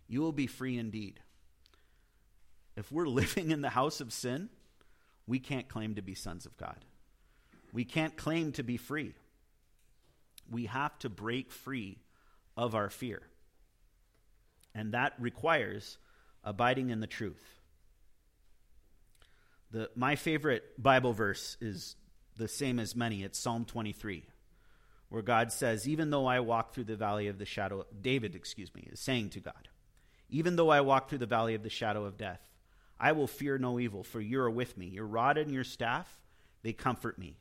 you 0.08 0.22
will 0.22 0.32
be 0.32 0.46
free 0.46 0.78
indeed. 0.78 1.20
If 2.74 2.90
we're 2.90 3.06
living 3.22 3.50
in 3.50 3.60
the 3.60 3.68
house 3.68 4.00
of 4.00 4.10
sin, 4.10 4.48
we 5.26 5.38
can't 5.38 5.68
claim 5.68 5.96
to 5.96 6.02
be 6.02 6.14
sons 6.14 6.46
of 6.46 6.56
God. 6.56 6.82
We 7.74 7.84
can't 7.84 8.16
claim 8.16 8.52
to 8.52 8.62
be 8.62 8.78
free. 8.78 9.12
We 10.50 10.64
have 10.64 10.98
to 11.00 11.10
break 11.10 11.52
free 11.52 11.98
of 12.56 12.74
our 12.74 12.88
fear. 12.88 13.20
And 14.74 14.92
that 14.92 15.14
requires 15.18 15.98
abiding 16.42 16.90
in 16.90 17.00
the 17.00 17.06
truth. 17.06 17.42
The, 19.70 19.90
my 19.96 20.16
favorite 20.16 20.80
Bible 20.80 21.12
verse 21.12 21.56
is 21.60 21.96
the 22.36 22.48
same 22.48 22.78
as 22.78 22.94
many. 22.94 23.22
It's 23.22 23.38
Psalm 23.38 23.64
23, 23.64 24.24
where 25.08 25.22
God 25.22 25.52
says, 25.52 25.88
Even 25.88 26.10
though 26.10 26.26
I 26.26 26.40
walk 26.40 26.74
through 26.74 26.84
the 26.84 26.96
valley 26.96 27.28
of 27.28 27.38
the 27.38 27.44
shadow, 27.44 27.84
David, 28.00 28.34
excuse 28.34 28.74
me, 28.74 28.88
is 28.92 29.00
saying 29.00 29.30
to 29.30 29.40
God, 29.40 29.68
Even 30.30 30.56
though 30.56 30.70
I 30.70 30.80
walk 30.80 31.08
through 31.08 31.18
the 31.18 31.26
valley 31.26 31.54
of 31.54 31.62
the 31.62 31.70
shadow 31.70 32.04
of 32.04 32.16
death, 32.16 32.40
I 32.98 33.12
will 33.12 33.26
fear 33.26 33.58
no 33.58 33.80
evil, 33.80 34.04
for 34.04 34.20
you 34.20 34.40
are 34.40 34.50
with 34.50 34.78
me. 34.78 34.86
Your 34.86 35.06
rod 35.06 35.38
and 35.38 35.52
your 35.52 35.64
staff, 35.64 36.08
they 36.62 36.72
comfort 36.72 37.18
me. 37.18 37.36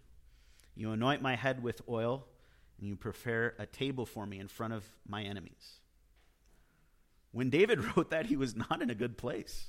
You 0.76 0.92
anoint 0.92 1.22
my 1.22 1.36
head 1.36 1.62
with 1.62 1.82
oil, 1.88 2.26
and 2.80 2.88
you 2.88 2.96
prepare 2.96 3.54
a 3.60 3.66
table 3.66 4.06
for 4.06 4.26
me 4.26 4.40
in 4.40 4.48
front 4.48 4.74
of 4.74 4.84
my 5.08 5.24
enemies. 5.24 5.80
When 7.34 7.50
David 7.50 7.84
wrote 7.98 8.12
that, 8.12 8.28
he 8.28 8.38
was 8.38 8.56
not 8.56 8.82
in 8.82 8.90
a 8.90 8.96
good 8.96 9.18
place. 9.18 9.68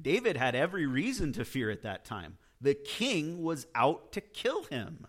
David 0.00 0.38
had 0.38 0.54
every 0.54 0.86
reason 0.86 1.34
to 1.34 1.44
fear 1.44 1.70
at 1.70 1.82
that 1.82 2.06
time. 2.06 2.38
The 2.60 2.74
king 2.74 3.42
was 3.42 3.66
out 3.74 4.12
to 4.12 4.22
kill 4.22 4.62
him. 4.64 5.06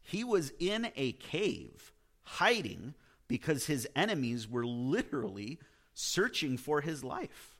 He 0.00 0.22
was 0.22 0.52
in 0.60 0.92
a 0.94 1.12
cave, 1.12 1.92
hiding 2.22 2.94
because 3.26 3.66
his 3.66 3.88
enemies 3.96 4.48
were 4.48 4.64
literally 4.64 5.58
searching 5.94 6.56
for 6.56 6.82
his 6.82 7.02
life. 7.02 7.56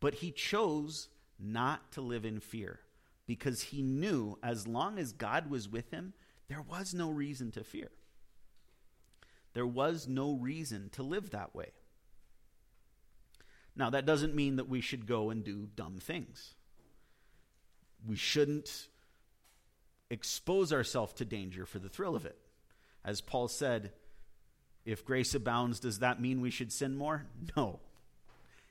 But 0.00 0.14
he 0.14 0.30
chose 0.30 1.08
not 1.38 1.90
to 1.92 2.02
live 2.02 2.26
in 2.26 2.40
fear 2.40 2.80
because 3.26 3.62
he 3.62 3.80
knew 3.80 4.38
as 4.42 4.66
long 4.66 4.98
as 4.98 5.12
God 5.12 5.48
was 5.48 5.68
with 5.68 5.90
him, 5.90 6.12
there 6.48 6.60
was 6.60 6.92
no 6.92 7.10
reason 7.10 7.50
to 7.52 7.64
fear. 7.64 7.90
There 9.54 9.66
was 9.66 10.06
no 10.06 10.34
reason 10.34 10.90
to 10.90 11.02
live 11.02 11.30
that 11.30 11.54
way. 11.54 11.70
Now, 13.76 13.90
that 13.90 14.06
doesn't 14.06 14.34
mean 14.34 14.56
that 14.56 14.68
we 14.68 14.80
should 14.80 15.06
go 15.06 15.30
and 15.30 15.42
do 15.42 15.68
dumb 15.74 15.98
things. 15.98 16.54
We 18.06 18.16
shouldn't 18.16 18.88
expose 20.10 20.72
ourselves 20.72 21.14
to 21.14 21.24
danger 21.24 21.66
for 21.66 21.78
the 21.78 21.88
thrill 21.88 22.14
of 22.14 22.26
it. 22.26 22.38
As 23.04 23.20
Paul 23.20 23.48
said, 23.48 23.92
if 24.84 25.04
grace 25.04 25.34
abounds, 25.34 25.80
does 25.80 26.00
that 26.00 26.20
mean 26.20 26.40
we 26.40 26.50
should 26.50 26.72
sin 26.72 26.96
more? 26.96 27.26
No, 27.56 27.80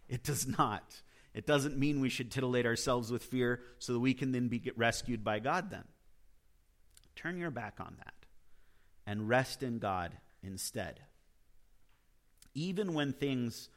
it 0.08 0.24
does 0.24 0.48
not. 0.48 1.02
It 1.34 1.48
doesn't 1.48 1.78
mean 1.78 2.00
we 2.00 2.10
should 2.10 2.32
titillate 2.32 2.65
ourselves 2.65 3.12
with 3.12 3.24
fear 3.24 3.62
so 3.80 3.93
that 3.93 4.00
we 4.00 4.13
can 4.13 4.32
then 4.32 4.50
be 4.50 4.72
rescued 4.76 5.24
by 5.24 5.39
God 5.39 5.72
then. 5.72 5.86
Turn 7.15 7.38
your 7.38 7.52
back 7.52 7.80
on 7.80 7.96
that 7.98 8.13
and 9.06 9.28
rest 9.28 9.63
in 9.63 9.80
God 9.80 10.15
instead. 10.44 11.00
Even 12.54 12.94
when 12.94 13.14
things 13.14 13.70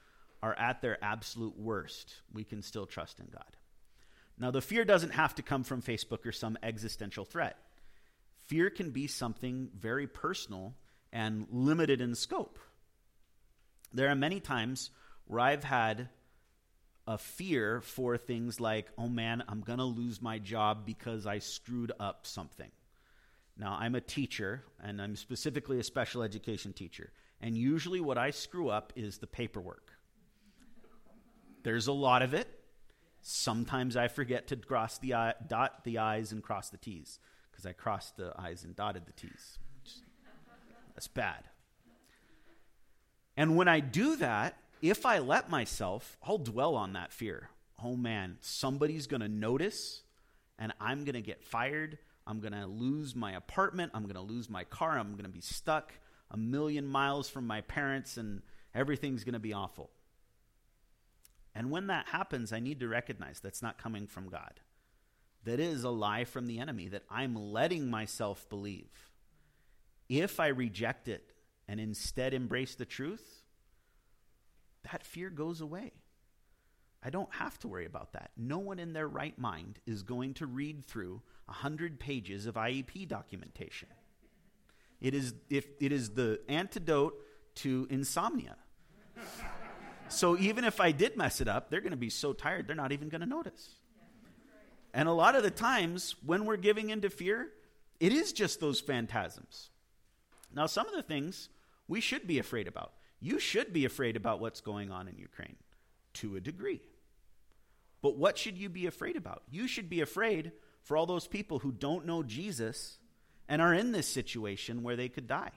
are 0.42 0.54
at 0.58 0.82
their 0.82 1.02
absolute 1.02 1.58
worst, 1.58 2.16
we 2.32 2.44
can 2.44 2.62
still 2.62 2.86
trust 2.86 3.20
in 3.20 3.26
God. 3.32 3.56
Now, 4.38 4.50
the 4.50 4.60
fear 4.60 4.84
doesn't 4.84 5.14
have 5.14 5.34
to 5.36 5.42
come 5.42 5.64
from 5.64 5.80
Facebook 5.80 6.26
or 6.26 6.32
some 6.32 6.58
existential 6.62 7.24
threat. 7.24 7.56
Fear 8.44 8.70
can 8.70 8.90
be 8.90 9.06
something 9.06 9.70
very 9.74 10.06
personal 10.06 10.74
and 11.12 11.46
limited 11.50 12.00
in 12.00 12.14
scope. 12.14 12.58
There 13.94 14.08
are 14.10 14.14
many 14.14 14.40
times 14.40 14.90
where 15.24 15.40
I've 15.40 15.64
had 15.64 16.10
a 17.06 17.16
fear 17.16 17.80
for 17.80 18.18
things 18.18 18.60
like, 18.60 18.88
oh 18.98 19.08
man, 19.08 19.42
I'm 19.48 19.60
going 19.60 19.78
to 19.78 19.84
lose 19.84 20.20
my 20.20 20.38
job 20.38 20.84
because 20.84 21.26
I 21.26 21.38
screwed 21.38 21.92
up 21.98 22.26
something. 22.26 22.70
Now, 23.58 23.76
I'm 23.80 23.94
a 23.94 24.00
teacher, 24.00 24.64
and 24.82 25.00
I'm 25.00 25.16
specifically 25.16 25.78
a 25.78 25.82
special 25.82 26.22
education 26.22 26.72
teacher. 26.72 27.12
And 27.40 27.56
usually, 27.56 28.00
what 28.00 28.18
I 28.18 28.30
screw 28.30 28.68
up 28.68 28.92
is 28.96 29.18
the 29.18 29.26
paperwork. 29.26 29.92
There's 31.62 31.86
a 31.86 31.92
lot 31.92 32.22
of 32.22 32.34
it. 32.34 32.48
Sometimes 33.22 33.96
I 33.96 34.08
forget 34.08 34.46
to 34.48 34.56
cross 34.56 34.98
the 34.98 35.14
I, 35.14 35.34
dot 35.48 35.84
the 35.84 35.98
I's 35.98 36.32
and 36.32 36.42
cross 36.42 36.70
the 36.70 36.76
T's 36.76 37.18
because 37.50 37.66
I 37.66 37.72
crossed 37.72 38.16
the 38.16 38.32
I's 38.38 38.62
and 38.62 38.76
dotted 38.76 39.06
the 39.06 39.12
T's. 39.12 39.58
That's 40.94 41.08
bad. 41.08 41.44
And 43.36 43.56
when 43.56 43.68
I 43.68 43.80
do 43.80 44.16
that, 44.16 44.56
if 44.80 45.04
I 45.04 45.18
let 45.18 45.50
myself, 45.50 46.16
I'll 46.22 46.38
dwell 46.38 46.74
on 46.74 46.92
that 46.92 47.12
fear. 47.12 47.50
Oh 47.82 47.96
man, 47.96 48.38
somebody's 48.40 49.06
going 49.06 49.20
to 49.20 49.28
notice 49.28 50.02
and 50.58 50.72
I'm 50.80 51.04
going 51.04 51.14
to 51.14 51.20
get 51.20 51.42
fired. 51.42 51.98
I'm 52.26 52.40
going 52.40 52.52
to 52.52 52.66
lose 52.66 53.14
my 53.14 53.32
apartment. 53.32 53.92
I'm 53.94 54.02
going 54.02 54.16
to 54.16 54.20
lose 54.20 54.50
my 54.50 54.64
car. 54.64 54.98
I'm 54.98 55.12
going 55.12 55.24
to 55.24 55.30
be 55.30 55.40
stuck 55.40 55.92
a 56.30 56.36
million 56.36 56.86
miles 56.86 57.28
from 57.28 57.46
my 57.46 57.60
parents 57.60 58.16
and 58.16 58.42
everything's 58.74 59.24
going 59.24 59.34
to 59.34 59.38
be 59.38 59.52
awful. 59.52 59.90
And 61.54 61.70
when 61.70 61.86
that 61.86 62.08
happens, 62.08 62.52
I 62.52 62.60
need 62.60 62.80
to 62.80 62.88
recognize 62.88 63.40
that's 63.40 63.62
not 63.62 63.78
coming 63.78 64.06
from 64.06 64.28
God. 64.28 64.60
That 65.44 65.60
is 65.60 65.84
a 65.84 65.90
lie 65.90 66.24
from 66.24 66.46
the 66.46 66.58
enemy 66.58 66.88
that 66.88 67.04
I'm 67.08 67.36
letting 67.36 67.88
myself 67.88 68.48
believe. 68.50 68.90
If 70.08 70.40
I 70.40 70.48
reject 70.48 71.08
it 71.08 71.32
and 71.68 71.80
instead 71.80 72.34
embrace 72.34 72.74
the 72.74 72.84
truth, 72.84 73.42
that 74.90 75.04
fear 75.04 75.30
goes 75.30 75.60
away. 75.60 75.92
I 77.06 77.10
don't 77.10 77.32
have 77.34 77.56
to 77.60 77.68
worry 77.68 77.86
about 77.86 78.14
that. 78.14 78.32
No 78.36 78.58
one 78.58 78.80
in 78.80 78.92
their 78.92 79.06
right 79.06 79.38
mind 79.38 79.78
is 79.86 80.02
going 80.02 80.34
to 80.34 80.46
read 80.46 80.84
through 80.84 81.22
100 81.44 82.00
pages 82.00 82.46
of 82.46 82.56
IEP 82.56 83.06
documentation. 83.06 83.86
It 85.00 85.14
is, 85.14 85.32
if, 85.48 85.68
it 85.78 85.92
is 85.92 86.10
the 86.10 86.40
antidote 86.48 87.14
to 87.56 87.86
insomnia. 87.90 88.56
So 90.08 90.36
even 90.36 90.64
if 90.64 90.80
I 90.80 90.90
did 90.90 91.16
mess 91.16 91.40
it 91.40 91.46
up, 91.46 91.70
they're 91.70 91.80
going 91.80 91.92
to 91.92 91.96
be 91.96 92.10
so 92.10 92.32
tired, 92.32 92.66
they're 92.66 92.74
not 92.74 92.90
even 92.90 93.08
going 93.08 93.20
to 93.20 93.26
notice. 93.26 93.76
And 94.92 95.08
a 95.08 95.12
lot 95.12 95.36
of 95.36 95.44
the 95.44 95.50
times 95.52 96.16
when 96.24 96.44
we're 96.44 96.56
giving 96.56 96.90
into 96.90 97.08
fear, 97.08 97.50
it 98.00 98.12
is 98.12 98.32
just 98.32 98.58
those 98.58 98.80
phantasms. 98.80 99.70
Now, 100.52 100.66
some 100.66 100.88
of 100.88 100.94
the 100.94 101.02
things 101.02 101.50
we 101.86 102.00
should 102.00 102.26
be 102.26 102.40
afraid 102.40 102.66
about. 102.66 102.94
You 103.20 103.38
should 103.38 103.72
be 103.72 103.84
afraid 103.84 104.16
about 104.16 104.40
what's 104.40 104.60
going 104.60 104.90
on 104.90 105.06
in 105.06 105.16
Ukraine 105.18 105.54
to 106.14 106.34
a 106.34 106.40
degree. 106.40 106.80
But 108.06 108.18
what 108.18 108.38
should 108.38 108.56
you 108.56 108.68
be 108.68 108.86
afraid 108.86 109.16
about? 109.16 109.42
You 109.50 109.66
should 109.66 109.90
be 109.90 110.00
afraid 110.00 110.52
for 110.84 110.96
all 110.96 111.06
those 111.06 111.26
people 111.26 111.58
who 111.58 111.72
don't 111.72 112.06
know 112.06 112.22
Jesus 112.22 113.00
and 113.48 113.60
are 113.60 113.74
in 113.74 113.90
this 113.90 114.06
situation 114.06 114.84
where 114.84 114.94
they 114.94 115.08
could 115.08 115.26
die. 115.26 115.50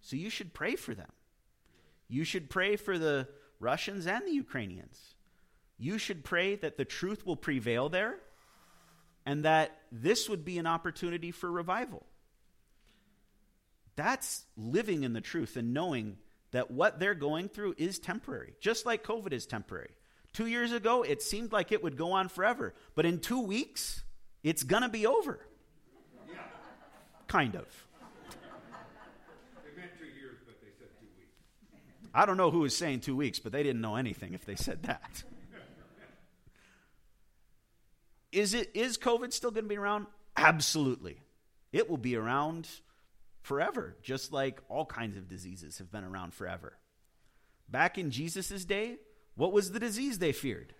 So 0.00 0.16
you 0.16 0.30
should 0.30 0.52
pray 0.52 0.74
for 0.74 0.96
them. 0.96 1.12
You 2.08 2.24
should 2.24 2.50
pray 2.50 2.74
for 2.74 2.98
the 2.98 3.28
Russians 3.60 4.08
and 4.08 4.26
the 4.26 4.32
Ukrainians. 4.32 4.98
You 5.78 5.98
should 5.98 6.24
pray 6.24 6.56
that 6.56 6.76
the 6.76 6.84
truth 6.84 7.24
will 7.24 7.36
prevail 7.36 7.88
there 7.88 8.16
and 9.24 9.44
that 9.44 9.70
this 9.92 10.28
would 10.28 10.44
be 10.44 10.58
an 10.58 10.66
opportunity 10.66 11.30
for 11.30 11.48
revival. 11.48 12.04
That's 13.94 14.44
living 14.56 15.04
in 15.04 15.12
the 15.12 15.20
truth 15.20 15.56
and 15.56 15.72
knowing 15.72 16.16
that 16.50 16.72
what 16.72 16.98
they're 16.98 17.14
going 17.14 17.48
through 17.48 17.76
is 17.78 18.00
temporary, 18.00 18.54
just 18.58 18.86
like 18.86 19.04
COVID 19.04 19.32
is 19.32 19.46
temporary. 19.46 19.92
Two 20.32 20.46
years 20.46 20.72
ago, 20.72 21.02
it 21.02 21.22
seemed 21.22 21.52
like 21.52 21.72
it 21.72 21.82
would 21.82 21.96
go 21.96 22.12
on 22.12 22.28
forever, 22.28 22.74
but 22.94 23.04
in 23.04 23.18
two 23.18 23.40
weeks, 23.40 24.04
it's 24.42 24.62
going 24.62 24.82
to 24.82 24.88
be 24.88 25.06
over. 25.06 25.40
Yeah. 26.28 26.38
Kind 27.26 27.56
of. 27.56 27.66
They 29.64 29.80
meant 29.80 29.92
two 29.98 30.04
years, 30.04 30.38
but 30.46 30.60
they 30.60 30.68
said 30.78 30.88
two 31.00 31.08
weeks. 31.18 31.34
I 32.14 32.26
don't 32.26 32.36
know 32.36 32.50
who 32.50 32.60
was 32.60 32.76
saying 32.76 33.00
two 33.00 33.16
weeks, 33.16 33.40
but 33.40 33.50
they 33.52 33.62
didn't 33.62 33.80
know 33.80 33.96
anything 33.96 34.34
if 34.34 34.44
they 34.44 34.54
said 34.54 34.84
that. 34.84 35.24
is 38.32 38.54
it 38.54 38.70
is 38.74 38.98
COVID 38.98 39.32
still 39.32 39.50
going 39.50 39.64
to 39.64 39.68
be 39.68 39.76
around? 39.76 40.06
Absolutely. 40.36 41.20
It 41.72 41.90
will 41.90 41.98
be 41.98 42.16
around 42.16 42.68
forever, 43.42 43.96
just 44.02 44.32
like 44.32 44.60
all 44.68 44.86
kinds 44.86 45.16
of 45.16 45.28
diseases 45.28 45.78
have 45.78 45.90
been 45.90 46.04
around 46.04 46.34
forever. 46.34 46.76
Back 47.68 47.98
in 47.98 48.10
Jesus' 48.10 48.64
day, 48.64 48.96
what 49.40 49.52
was 49.52 49.72
the 49.72 49.80
disease 49.80 50.18
they 50.18 50.32
feared? 50.32 50.74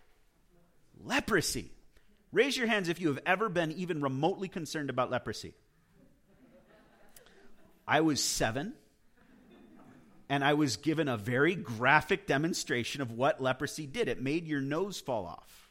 Leprosy. 1.03 1.70
Raise 2.31 2.59
your 2.59 2.66
hands 2.66 2.90
if 2.90 3.01
you 3.01 3.09
have 3.09 3.18
ever 3.25 3.49
been 3.49 3.73
even 3.73 4.03
remotely 4.03 4.49
concerned 4.49 4.90
about 4.90 5.11
leprosy. 5.11 5.55
I 7.88 8.03
was 8.03 8.23
seven 8.23 8.75
and 10.29 10.44
I 10.44 10.53
was 10.53 10.77
given 10.77 11.09
a 11.09 11.16
very 11.16 11.55
graphic 11.55 12.27
demonstration 12.27 13.01
of 13.01 13.12
what 13.12 13.40
leprosy 13.40 13.87
did. 13.87 14.09
It 14.09 14.20
made 14.20 14.46
your 14.46 14.61
nose 14.61 15.01
fall 15.01 15.25
off, 15.25 15.70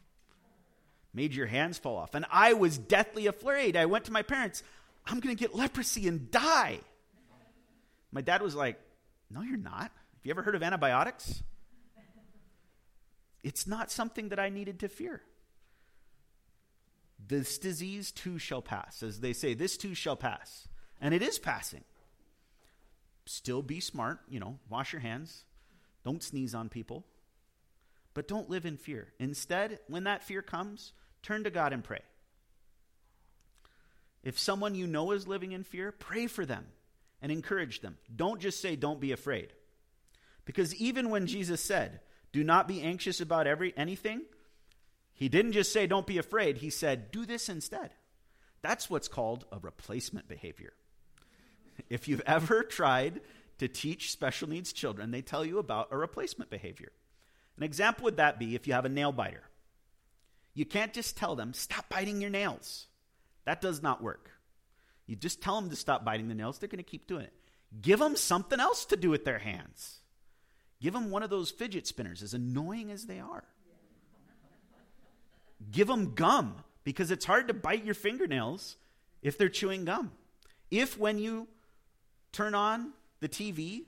made 1.14 1.36
your 1.36 1.46
hands 1.46 1.78
fall 1.78 1.96
off. 1.96 2.16
And 2.16 2.26
I 2.32 2.54
was 2.54 2.80
deathly 2.80 3.28
afraid. 3.28 3.78
I 3.78 3.86
went 3.86 4.06
to 4.06 4.12
my 4.12 4.24
parents, 4.24 4.64
I'm 5.06 5.20
going 5.20 5.36
to 5.36 5.40
get 5.40 5.54
leprosy 5.54 6.08
and 6.08 6.32
die. 6.32 6.80
My 8.12 8.22
dad 8.22 8.42
was 8.42 8.56
like, 8.56 8.80
No, 9.30 9.44
you're 9.44 9.58
not. 9.58 9.84
Have 9.84 10.24
you 10.24 10.32
ever 10.32 10.42
heard 10.42 10.56
of 10.56 10.64
antibiotics? 10.64 11.44
It's 13.44 13.68
not 13.68 13.92
something 13.92 14.30
that 14.30 14.40
I 14.40 14.50
needed 14.50 14.80
to 14.80 14.90
fear. 14.90 15.22
This 17.26 17.58
disease 17.58 18.12
too 18.12 18.40
shall 18.40 18.62
pass. 18.62 19.04
As 19.04 19.20
they 19.20 19.34
say, 19.34 19.54
this 19.54 19.78
too 19.78 19.94
shall 19.94 20.16
pass. 20.16 20.68
And 21.02 21.14
it 21.14 21.22
is 21.22 21.40
passing 21.40 21.84
still 23.30 23.62
be 23.62 23.80
smart, 23.80 24.20
you 24.28 24.40
know, 24.40 24.58
wash 24.70 24.92
your 24.92 25.02
hands, 25.02 25.44
don't 26.04 26.24
sneeze 26.24 26.56
on 26.56 26.68
people, 26.68 27.06
but 28.14 28.28
don't 28.28 28.50
live 28.50 28.66
in 28.66 28.76
fear. 28.76 29.14
Instead, 29.20 29.80
when 29.88 30.06
that 30.06 30.24
fear 30.24 30.42
comes, 30.42 30.94
turn 31.22 31.44
to 31.44 31.52
God 31.52 31.72
and 31.72 31.84
pray. 31.84 32.02
If 34.24 34.40
someone 34.40 34.76
you 34.76 34.88
know 34.88 35.12
is 35.12 35.28
living 35.28 35.52
in 35.52 35.64
fear, 35.64 35.92
pray 35.92 36.28
for 36.28 36.46
them 36.46 36.66
and 37.22 37.32
encourage 37.32 37.82
them. 37.82 37.98
Don't 38.14 38.42
just 38.42 38.62
say, 38.62 38.76
don't 38.76 39.00
be 39.00 39.12
afraid. 39.12 39.54
Because 40.44 40.74
even 40.76 41.10
when 41.10 41.28
Jesus 41.28 41.62
said, 41.62 42.02
do 42.32 42.44
not 42.44 42.68
be 42.68 42.82
anxious 42.82 43.22
about 43.22 43.48
every 43.48 43.74
anything, 43.76 44.22
he 45.14 45.30
didn't 45.30 45.52
just 45.54 45.74
say, 45.74 45.88
don't 45.88 46.08
be 46.08 46.18
afraid. 46.18 46.58
He 46.58 46.70
said, 46.70 47.12
do 47.12 47.26
this 47.26 47.50
instead. 47.50 47.92
That's 48.62 48.90
what's 48.90 49.08
called 49.08 49.46
a 49.52 49.60
replacement 49.60 50.28
behavior. 50.28 50.74
If 51.90 52.08
you've 52.08 52.22
ever 52.26 52.64
tried 52.64 53.22
to 53.58 53.68
teach 53.68 54.12
special 54.12 54.50
needs 54.50 54.74
children, 54.74 55.12
they 55.12 55.22
tell 55.22 55.46
you 55.46 55.60
about 55.60 55.90
a 55.92 55.98
replacement 55.98 56.50
behavior. 56.50 56.92
An 57.58 57.64
example 57.64 58.06
would 58.06 58.18
that 58.18 58.40
be 58.40 58.56
if 58.56 58.68
you 58.68 58.74
have 58.74 58.86
a 58.86 58.90
nail 58.90 59.12
biter. 59.12 59.44
You 60.54 60.66
can't 60.66 60.94
just 60.94 61.18
tell 61.18 61.36
them, 61.36 61.54
stop 61.54 61.90
biting 61.90 62.22
your 62.22 62.30
nails. 62.30 62.88
That 63.46 63.62
does 63.62 63.82
not 63.82 64.04
work. 64.04 64.30
You 65.06 65.16
just 65.16 65.42
tell 65.42 65.60
them 65.60 65.70
to 65.70 65.76
stop 65.76 66.06
biting 66.06 66.28
the 66.28 66.36
nails, 66.36 66.60
they're 66.60 66.70
going 66.70 66.84
to 66.84 66.90
keep 66.90 67.08
doing 67.08 67.24
it. 67.24 67.34
Give 67.82 68.00
them 68.00 68.16
something 68.16 68.60
else 68.60 68.86
to 68.86 68.98
do 68.98 69.10
with 69.10 69.26
their 69.26 69.40
hands. 69.40 70.00
Give 70.82 70.94
them 70.94 71.12
one 71.12 71.24
of 71.24 71.30
those 71.30 71.52
fidget 71.52 71.88
spinners, 71.88 72.24
as 72.24 72.34
annoying 72.34 72.92
as 72.92 73.06
they 73.06 73.20
are. 73.20 73.44
Give 75.72 75.88
them 75.88 76.14
gum. 76.16 76.64
because 76.84 77.12
it's 77.12 77.26
hard 77.26 77.48
to 77.48 77.54
bite 77.54 77.86
your 77.86 77.94
fingernails 77.94 78.76
if 79.22 79.38
they're 79.38 79.50
chewing 79.50 79.86
gum. 79.86 80.12
If 80.72 80.98
when 80.98 81.20
you 81.20 81.48
turn 82.32 82.56
on 82.56 82.94
the 83.20 83.30
TV, 83.30 83.84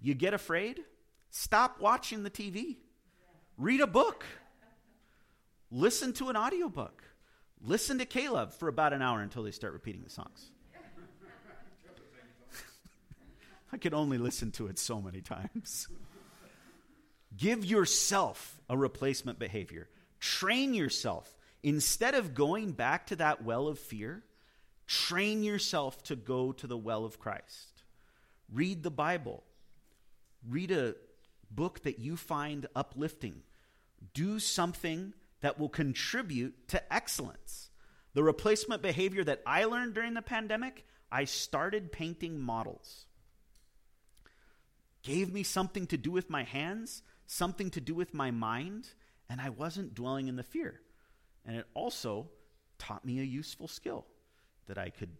you 0.00 0.12
get 0.14 0.34
afraid, 0.34 0.80
stop 1.30 1.80
watching 1.80 2.24
the 2.24 2.30
TV. 2.30 2.76
Read 3.56 3.80
a 3.80 3.86
book. 3.86 4.26
Listen 5.70 6.12
to 6.14 6.28
an 6.28 6.36
audiobook. 6.36 7.02
Listen 7.62 7.98
to 7.98 8.04
K-Love 8.04 8.54
for 8.54 8.68
about 8.68 8.92
an 8.92 9.00
hour 9.00 9.20
until 9.20 9.42
they 9.42 9.50
start 9.50 9.72
repeating 9.72 10.02
the 10.02 10.10
songs. 10.10 10.50
I 13.72 13.76
could 13.76 13.94
only 13.94 14.18
listen 14.18 14.50
to 14.52 14.66
it 14.68 14.78
so 14.78 15.00
many 15.00 15.20
times. 15.20 15.88
Give 17.36 17.64
yourself 17.64 18.60
a 18.68 18.76
replacement 18.76 19.38
behavior. 19.38 19.88
Train 20.20 20.74
yourself. 20.74 21.36
Instead 21.62 22.14
of 22.14 22.34
going 22.34 22.72
back 22.72 23.06
to 23.08 23.16
that 23.16 23.44
well 23.44 23.68
of 23.68 23.78
fear, 23.78 24.24
train 24.86 25.42
yourself 25.42 26.02
to 26.04 26.16
go 26.16 26.52
to 26.52 26.66
the 26.66 26.78
well 26.78 27.04
of 27.04 27.18
Christ. 27.18 27.82
Read 28.52 28.82
the 28.82 28.90
Bible. 28.90 29.44
Read 30.48 30.70
a 30.70 30.94
book 31.50 31.82
that 31.82 31.98
you 31.98 32.16
find 32.16 32.66
uplifting. 32.74 33.42
Do 34.14 34.38
something 34.38 35.12
that 35.40 35.58
will 35.58 35.68
contribute 35.68 36.68
to 36.68 36.92
excellence. 36.92 37.70
The 38.14 38.22
replacement 38.22 38.82
behavior 38.82 39.22
that 39.24 39.42
I 39.46 39.64
learned 39.64 39.94
during 39.94 40.14
the 40.14 40.22
pandemic, 40.22 40.86
I 41.12 41.24
started 41.24 41.92
painting 41.92 42.40
models. 42.40 43.06
Gave 45.08 45.32
me 45.32 45.42
something 45.42 45.86
to 45.86 45.96
do 45.96 46.10
with 46.10 46.28
my 46.28 46.42
hands, 46.42 47.02
something 47.26 47.70
to 47.70 47.80
do 47.80 47.94
with 47.94 48.12
my 48.12 48.30
mind, 48.30 48.90
and 49.30 49.40
I 49.40 49.48
wasn't 49.48 49.94
dwelling 49.94 50.28
in 50.28 50.36
the 50.36 50.42
fear. 50.42 50.82
And 51.46 51.56
it 51.56 51.64
also 51.72 52.28
taught 52.78 53.06
me 53.06 53.18
a 53.20 53.24
useful 53.24 53.68
skill 53.68 54.04
that 54.66 54.76
I 54.76 54.90
could 54.90 55.16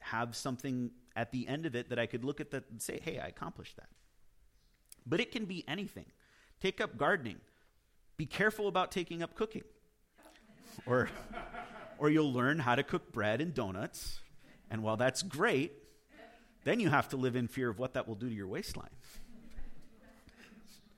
have 0.00 0.34
something 0.34 0.90
at 1.14 1.30
the 1.30 1.46
end 1.46 1.66
of 1.66 1.76
it 1.76 1.90
that 1.90 2.00
I 2.00 2.06
could 2.06 2.24
look 2.24 2.40
at 2.40 2.50
that 2.50 2.64
and 2.68 2.82
say, 2.82 3.00
hey, 3.00 3.20
I 3.20 3.28
accomplished 3.28 3.76
that. 3.76 3.90
But 5.06 5.20
it 5.20 5.30
can 5.30 5.44
be 5.44 5.64
anything. 5.68 6.06
Take 6.60 6.80
up 6.80 6.96
gardening. 6.96 7.36
Be 8.16 8.26
careful 8.26 8.66
about 8.66 8.90
taking 8.90 9.22
up 9.22 9.36
cooking. 9.36 9.62
or, 10.84 11.08
or 11.98 12.10
you'll 12.10 12.32
learn 12.32 12.58
how 12.58 12.74
to 12.74 12.82
cook 12.82 13.12
bread 13.12 13.40
and 13.40 13.54
donuts. 13.54 14.18
And 14.68 14.82
while 14.82 14.96
that's 14.96 15.22
great, 15.22 15.74
then 16.64 16.80
you 16.80 16.88
have 16.90 17.08
to 17.10 17.16
live 17.16 17.36
in 17.36 17.48
fear 17.48 17.68
of 17.68 17.78
what 17.78 17.94
that 17.94 18.06
will 18.06 18.14
do 18.14 18.28
to 18.28 18.34
your 18.34 18.48
waistline. 18.48 18.90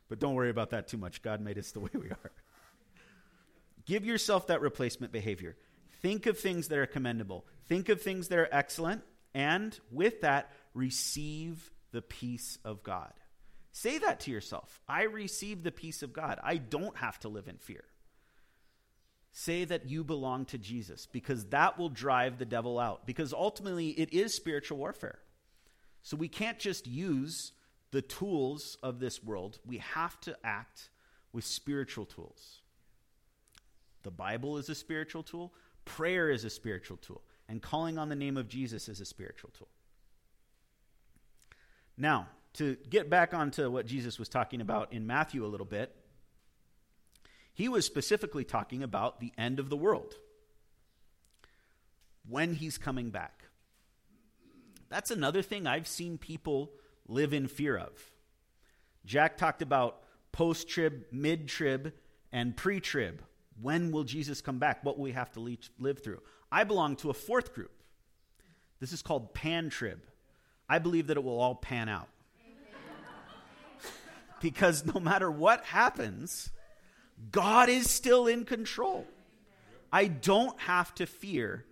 but 0.08 0.18
don't 0.18 0.34
worry 0.34 0.50
about 0.50 0.70
that 0.70 0.88
too 0.88 0.98
much. 0.98 1.22
God 1.22 1.40
made 1.40 1.58
us 1.58 1.72
the 1.72 1.80
way 1.80 1.90
we 1.94 2.10
are. 2.10 2.32
Give 3.86 4.04
yourself 4.04 4.46
that 4.48 4.60
replacement 4.60 5.12
behavior. 5.12 5.56
Think 6.00 6.26
of 6.26 6.38
things 6.38 6.68
that 6.68 6.78
are 6.78 6.86
commendable, 6.86 7.46
think 7.68 7.88
of 7.88 8.02
things 8.02 8.28
that 8.28 8.38
are 8.38 8.48
excellent, 8.50 9.02
and 9.34 9.78
with 9.90 10.22
that, 10.22 10.52
receive 10.74 11.70
the 11.92 12.02
peace 12.02 12.58
of 12.64 12.82
God. 12.82 13.12
Say 13.72 13.98
that 13.98 14.20
to 14.20 14.30
yourself. 14.30 14.80
I 14.88 15.04
receive 15.04 15.62
the 15.62 15.72
peace 15.72 16.02
of 16.02 16.12
God. 16.12 16.38
I 16.42 16.56
don't 16.56 16.96
have 16.98 17.18
to 17.20 17.28
live 17.28 17.48
in 17.48 17.56
fear. 17.56 17.84
Say 19.32 19.64
that 19.64 19.88
you 19.88 20.04
belong 20.04 20.44
to 20.46 20.58
Jesus 20.58 21.06
because 21.06 21.46
that 21.46 21.78
will 21.78 21.88
drive 21.88 22.38
the 22.38 22.44
devil 22.44 22.78
out. 22.78 23.06
Because 23.06 23.32
ultimately, 23.32 23.88
it 23.88 24.12
is 24.12 24.34
spiritual 24.34 24.76
warfare. 24.76 25.20
So 26.02 26.16
we 26.16 26.28
can't 26.28 26.58
just 26.58 26.86
use 26.86 27.52
the 27.90 28.02
tools 28.02 28.78
of 28.82 29.00
this 29.00 29.22
world, 29.22 29.58
we 29.66 29.78
have 29.78 30.18
to 30.22 30.36
act 30.42 30.88
with 31.32 31.44
spiritual 31.44 32.06
tools. 32.06 32.60
The 34.02 34.10
Bible 34.10 34.56
is 34.56 34.68
a 34.68 34.74
spiritual 34.74 35.22
tool, 35.22 35.52
prayer 35.84 36.30
is 36.30 36.44
a 36.44 36.50
spiritual 36.50 36.96
tool, 36.96 37.22
and 37.48 37.60
calling 37.60 37.98
on 37.98 38.08
the 38.08 38.16
name 38.16 38.36
of 38.36 38.48
Jesus 38.48 38.88
is 38.88 39.00
a 39.00 39.04
spiritual 39.04 39.50
tool. 39.56 39.68
Now, 41.96 42.28
to 42.54 42.76
get 42.88 43.08
back 43.08 43.34
onto 43.34 43.70
what 43.70 43.86
Jesus 43.86 44.18
was 44.18 44.28
talking 44.28 44.60
about 44.60 44.92
in 44.92 45.06
Matthew 45.06 45.44
a 45.44 45.46
little 45.46 45.66
bit, 45.66 45.94
he 47.54 47.68
was 47.68 47.84
specifically 47.84 48.44
talking 48.44 48.82
about 48.82 49.20
the 49.20 49.32
end 49.36 49.58
of 49.58 49.68
the 49.68 49.76
world 49.76 50.14
when 52.28 52.54
he's 52.54 52.78
coming 52.78 53.10
back. 53.10 53.44
That's 54.92 55.10
another 55.10 55.40
thing 55.40 55.66
I've 55.66 55.86
seen 55.86 56.18
people 56.18 56.70
live 57.08 57.32
in 57.32 57.48
fear 57.48 57.78
of. 57.78 57.92
Jack 59.06 59.38
talked 59.38 59.62
about 59.62 60.02
post 60.32 60.68
trib, 60.68 61.06
mid 61.10 61.48
trib, 61.48 61.94
and 62.30 62.54
pre 62.54 62.78
trib. 62.78 63.22
When 63.60 63.90
will 63.90 64.04
Jesus 64.04 64.42
come 64.42 64.58
back? 64.58 64.84
What 64.84 64.98
will 64.98 65.04
we 65.04 65.12
have 65.12 65.32
to 65.32 65.56
live 65.78 66.04
through? 66.04 66.20
I 66.50 66.64
belong 66.64 66.96
to 66.96 67.08
a 67.08 67.14
fourth 67.14 67.54
group. 67.54 67.72
This 68.80 68.92
is 68.92 69.00
called 69.00 69.32
pan 69.32 69.70
trib. 69.70 70.00
I 70.68 70.78
believe 70.78 71.06
that 71.06 71.16
it 71.16 71.24
will 71.24 71.40
all 71.40 71.54
pan 71.54 71.88
out 71.88 72.08
because 74.42 74.84
no 74.84 75.00
matter 75.00 75.30
what 75.30 75.64
happens, 75.64 76.50
God 77.30 77.70
is 77.70 77.88
still 77.88 78.26
in 78.26 78.44
control. 78.44 79.06
I 79.90 80.08
don't 80.08 80.60
have 80.60 80.94
to 80.96 81.06
fear 81.06 81.64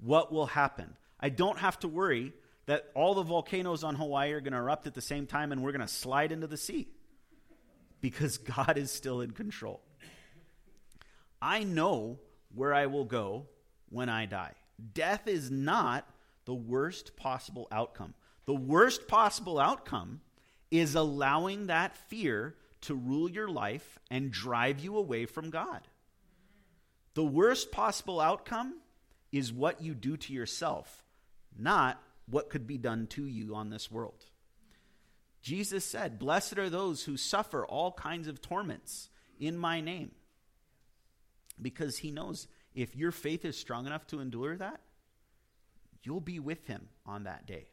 what 0.00 0.32
will 0.32 0.46
happen. 0.46 0.96
I 1.20 1.28
don't 1.28 1.58
have 1.58 1.78
to 1.80 1.88
worry 1.88 2.32
that 2.72 2.86
all 2.94 3.12
the 3.12 3.22
volcanoes 3.22 3.84
on 3.84 3.94
Hawaii 3.96 4.32
are 4.32 4.40
going 4.40 4.54
to 4.54 4.58
erupt 4.58 4.86
at 4.86 4.94
the 4.94 5.02
same 5.02 5.26
time 5.26 5.52
and 5.52 5.62
we're 5.62 5.72
going 5.72 5.86
to 5.86 5.92
slide 5.92 6.32
into 6.32 6.46
the 6.46 6.56
sea 6.56 6.88
because 8.00 8.38
God 8.56 8.78
is 8.78 8.90
still 8.90 9.20
in 9.20 9.32
control. 9.32 9.82
I 11.42 11.64
know 11.64 12.18
where 12.54 12.72
I 12.72 12.86
will 12.86 13.04
go 13.04 13.44
when 13.90 14.08
I 14.08 14.24
die. 14.24 14.54
Death 14.94 15.28
is 15.28 15.50
not 15.50 16.08
the 16.46 16.54
worst 16.54 17.14
possible 17.14 17.68
outcome. 17.70 18.14
The 18.46 18.54
worst 18.54 19.06
possible 19.06 19.60
outcome 19.60 20.22
is 20.70 20.94
allowing 20.94 21.66
that 21.66 21.94
fear 22.08 22.56
to 22.80 22.94
rule 22.94 23.30
your 23.30 23.48
life 23.48 23.98
and 24.10 24.30
drive 24.30 24.80
you 24.80 24.96
away 24.96 25.26
from 25.26 25.50
God. 25.50 25.82
The 27.12 27.22
worst 27.22 27.70
possible 27.70 28.18
outcome 28.18 28.80
is 29.30 29.52
what 29.52 29.82
you 29.82 29.92
do 29.92 30.16
to 30.16 30.32
yourself, 30.32 31.04
not 31.54 32.02
what 32.26 32.50
could 32.50 32.66
be 32.66 32.78
done 32.78 33.06
to 33.08 33.26
you 33.26 33.54
on 33.54 33.70
this 33.70 33.90
world. 33.90 34.24
Jesus 35.42 35.84
said, 35.84 36.18
Blessed 36.18 36.58
are 36.58 36.70
those 36.70 37.04
who 37.04 37.16
suffer 37.16 37.66
all 37.66 37.92
kinds 37.92 38.28
of 38.28 38.40
torments 38.40 39.10
in 39.38 39.58
my 39.58 39.80
name. 39.80 40.12
Because 41.60 41.98
he 41.98 42.10
knows 42.10 42.46
if 42.74 42.96
your 42.96 43.10
faith 43.10 43.44
is 43.44 43.56
strong 43.58 43.86
enough 43.86 44.06
to 44.08 44.20
endure 44.20 44.56
that, 44.56 44.80
you'll 46.02 46.20
be 46.20 46.38
with 46.38 46.66
him 46.66 46.88
on 47.04 47.24
that 47.24 47.46
day. 47.46 47.66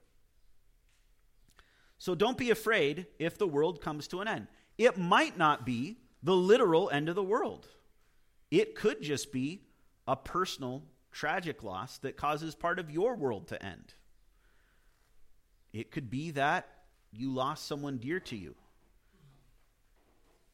So 1.98 2.16
don't 2.16 2.38
be 2.38 2.50
afraid 2.50 3.08
if 3.20 3.38
the 3.38 3.48
world 3.48 3.82
comes 3.82 4.08
to 4.10 4.22
an 4.22 4.28
end. 4.28 4.48
It 4.78 4.98
might 4.98 5.38
not 5.38 5.66
be 5.66 5.98
the 6.24 6.36
literal 6.36 6.90
end 6.90 7.10
of 7.10 7.16
the 7.16 7.24
world, 7.24 7.68
it 8.52 8.76
could 8.76 9.02
just 9.02 9.32
be 9.32 9.62
a 10.08 10.16
personal, 10.16 10.84
tragic 11.12 11.64
loss 11.64 12.00
that 12.00 12.18
causes 12.18 12.56
part 12.56 12.80
of 12.80 12.90
your 12.90 13.16
world 13.16 13.48
to 13.50 13.64
end. 13.64 13.94
It 15.74 15.92
could 15.92 16.10
be 16.10 16.32
that 16.32 16.68
you 17.12 17.34
lost 17.34 17.66
someone 17.66 17.98
dear 17.98 18.20
to 18.22 18.36
you. 18.36 18.56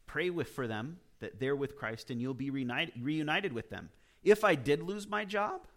Pray 0.05 0.29
with 0.29 0.49
for 0.49 0.67
them 0.67 0.99
that 1.19 1.39
they're 1.39 1.55
with 1.55 1.75
Christ 1.75 2.09
and 2.11 2.21
you'll 2.21 2.33
be 2.33 2.49
reunited, 2.49 2.93
reunited 3.01 3.53
with 3.53 3.69
them. 3.69 3.89
If 4.23 4.43
I 4.43 4.55
did 4.55 4.81
lose 4.81 5.07
my 5.07 5.25
job, 5.25 5.67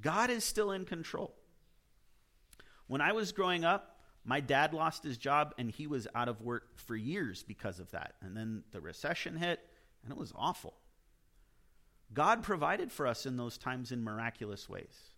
God 0.00 0.30
is 0.30 0.44
still 0.44 0.72
in 0.72 0.84
control. 0.84 1.34
When 2.86 3.00
I 3.00 3.12
was 3.12 3.32
growing 3.32 3.64
up, 3.64 4.00
my 4.24 4.40
dad 4.40 4.72
lost 4.72 5.02
his 5.02 5.18
job 5.18 5.54
and 5.58 5.70
he 5.70 5.86
was 5.86 6.06
out 6.14 6.28
of 6.28 6.40
work 6.42 6.78
for 6.78 6.94
years 6.94 7.42
because 7.42 7.80
of 7.80 7.90
that. 7.90 8.14
And 8.22 8.36
then 8.36 8.62
the 8.70 8.80
recession 8.80 9.36
hit 9.36 9.60
and 10.02 10.12
it 10.12 10.18
was 10.18 10.32
awful. 10.36 10.74
God 12.12 12.42
provided 12.42 12.92
for 12.92 13.06
us 13.06 13.26
in 13.26 13.36
those 13.36 13.56
times 13.58 13.90
in 13.90 14.04
miraculous 14.04 14.68
ways. 14.68 15.11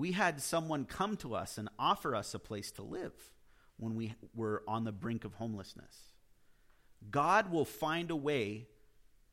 We 0.00 0.12
had 0.12 0.40
someone 0.40 0.86
come 0.86 1.18
to 1.18 1.34
us 1.34 1.58
and 1.58 1.68
offer 1.78 2.14
us 2.16 2.32
a 2.32 2.38
place 2.38 2.70
to 2.72 2.82
live 2.82 3.12
when 3.76 3.94
we 3.94 4.14
were 4.34 4.62
on 4.66 4.84
the 4.84 4.92
brink 4.92 5.26
of 5.26 5.34
homelessness. 5.34 5.94
God 7.10 7.52
will 7.52 7.66
find 7.66 8.10
a 8.10 8.16
way 8.16 8.68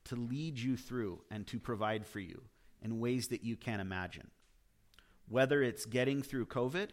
to 0.03 0.17
lead 0.17 0.59
you 0.59 0.75
through 0.75 1.21
and 1.31 1.47
to 1.47 1.57
provide 1.57 2.05
for 2.05 2.19
you 2.19 2.41
in 2.81 2.99
ways 2.99 3.29
that 3.29 3.45
you 3.45 3.55
can't 3.55 3.79
imagine. 3.79 4.27
Whether 5.29 5.63
it's 5.63 5.85
getting 5.85 6.21
through 6.21 6.47
COVID, 6.47 6.89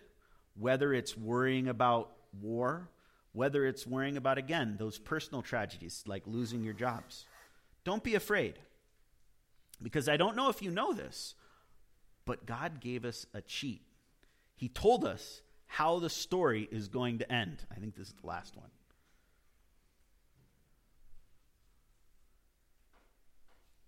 whether 0.57 0.95
it's 0.95 1.17
worrying 1.17 1.67
about 1.67 2.13
war, 2.41 2.91
whether 3.33 3.67
it's 3.67 3.89
worrying 3.89 4.17
about, 4.17 4.39
again, 4.39 4.77
those 4.79 5.01
personal 5.01 5.43
tragedies 5.43 6.05
like 6.07 6.23
losing 6.29 6.63
your 6.63 6.75
jobs. 6.75 7.25
Don't 7.83 8.05
be 8.05 8.15
afraid. 8.15 8.55
Because 9.83 10.09
I 10.09 10.17
don't 10.17 10.37
know 10.37 10.49
if 10.49 10.63
you 10.63 10.71
know 10.71 10.93
this, 10.93 11.35
but 12.25 12.47
God 12.47 12.81
gave 12.81 13.05
us 13.05 13.27
a 13.35 13.41
cheat. 13.41 13.83
He 14.57 14.69
told 14.69 15.05
us 15.05 15.43
how 15.67 15.99
the 15.99 16.11
story 16.11 16.69
is 16.71 16.89
going 16.89 17.19
to 17.19 17.33
end. 17.33 17.65
I 17.71 17.81
think 17.81 17.97
this 17.97 18.09
is 18.09 18.15
the 18.21 18.27
last 18.27 18.57
one. 18.57 18.71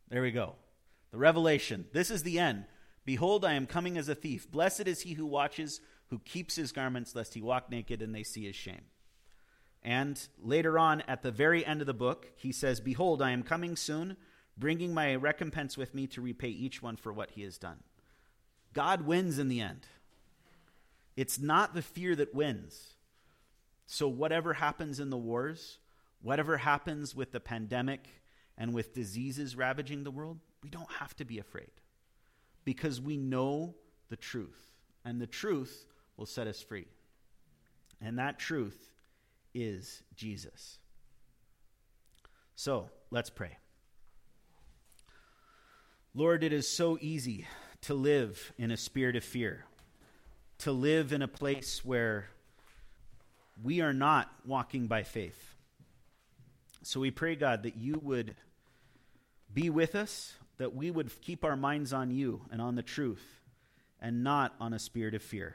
There 0.08 0.22
we 0.22 0.30
go. 0.30 0.54
The 1.10 1.18
revelation. 1.18 1.86
This 1.92 2.10
is 2.10 2.22
the 2.22 2.38
end. 2.38 2.64
Behold, 3.04 3.44
I 3.44 3.54
am 3.54 3.66
coming 3.66 3.96
as 3.96 4.08
a 4.08 4.14
thief. 4.14 4.50
Blessed 4.50 4.86
is 4.86 5.02
he 5.02 5.14
who 5.14 5.26
watches, 5.26 5.80
who 6.08 6.18
keeps 6.20 6.56
his 6.56 6.72
garments, 6.72 7.14
lest 7.14 7.34
he 7.34 7.42
walk 7.42 7.70
naked 7.70 8.02
and 8.02 8.14
they 8.14 8.22
see 8.22 8.44
his 8.44 8.56
shame. 8.56 8.82
And 9.82 10.20
later 10.42 10.78
on, 10.78 11.02
at 11.02 11.22
the 11.22 11.30
very 11.30 11.64
end 11.64 11.80
of 11.80 11.86
the 11.86 11.94
book, 11.94 12.26
he 12.36 12.50
says, 12.50 12.80
Behold, 12.80 13.22
I 13.22 13.30
am 13.30 13.44
coming 13.44 13.76
soon, 13.76 14.16
bringing 14.58 14.92
my 14.92 15.14
recompense 15.14 15.76
with 15.76 15.94
me 15.94 16.08
to 16.08 16.20
repay 16.20 16.48
each 16.48 16.82
one 16.82 16.96
for 16.96 17.12
what 17.12 17.30
he 17.32 17.42
has 17.42 17.56
done. 17.56 17.78
God 18.76 19.06
wins 19.06 19.38
in 19.38 19.48
the 19.48 19.62
end. 19.62 19.86
It's 21.16 21.38
not 21.38 21.72
the 21.72 21.80
fear 21.80 22.14
that 22.14 22.34
wins. 22.34 22.92
So, 23.86 24.06
whatever 24.06 24.52
happens 24.52 25.00
in 25.00 25.08
the 25.08 25.16
wars, 25.16 25.78
whatever 26.20 26.58
happens 26.58 27.14
with 27.14 27.32
the 27.32 27.40
pandemic 27.40 28.06
and 28.58 28.74
with 28.74 28.92
diseases 28.92 29.56
ravaging 29.56 30.04
the 30.04 30.10
world, 30.10 30.40
we 30.62 30.68
don't 30.68 30.90
have 30.98 31.16
to 31.16 31.24
be 31.24 31.38
afraid 31.38 31.70
because 32.66 33.00
we 33.00 33.16
know 33.16 33.74
the 34.10 34.16
truth, 34.16 34.60
and 35.06 35.22
the 35.22 35.26
truth 35.26 35.86
will 36.18 36.26
set 36.26 36.46
us 36.46 36.60
free. 36.60 36.86
And 38.02 38.18
that 38.18 38.38
truth 38.38 38.90
is 39.54 40.02
Jesus. 40.14 40.76
So 42.56 42.90
let's 43.10 43.30
pray. 43.30 43.56
Lord, 46.14 46.44
it 46.44 46.52
is 46.52 46.68
so 46.68 46.98
easy 47.00 47.46
to 47.86 47.94
live 47.94 48.52
in 48.58 48.72
a 48.72 48.76
spirit 48.76 49.14
of 49.14 49.22
fear, 49.22 49.64
to 50.58 50.72
live 50.72 51.12
in 51.12 51.22
a 51.22 51.28
place 51.28 51.84
where 51.84 52.28
we 53.62 53.80
are 53.80 53.92
not 53.92 54.28
walking 54.44 54.88
by 54.88 55.04
faith. 55.04 55.54
So 56.82 56.98
we 56.98 57.12
pray, 57.12 57.36
God, 57.36 57.62
that 57.62 57.76
you 57.76 58.00
would 58.02 58.34
be 59.52 59.70
with 59.70 59.94
us, 59.94 60.34
that 60.58 60.74
we 60.74 60.90
would 60.90 61.20
keep 61.20 61.44
our 61.44 61.56
minds 61.56 61.92
on 61.92 62.10
you 62.10 62.40
and 62.50 62.60
on 62.60 62.74
the 62.74 62.82
truth, 62.82 63.24
and 64.00 64.24
not 64.24 64.54
on 64.60 64.72
a 64.72 64.80
spirit 64.80 65.14
of 65.14 65.22
fear. 65.22 65.54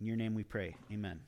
In 0.00 0.06
your 0.06 0.16
name 0.16 0.34
we 0.34 0.42
pray. 0.42 0.74
Amen. 0.92 1.20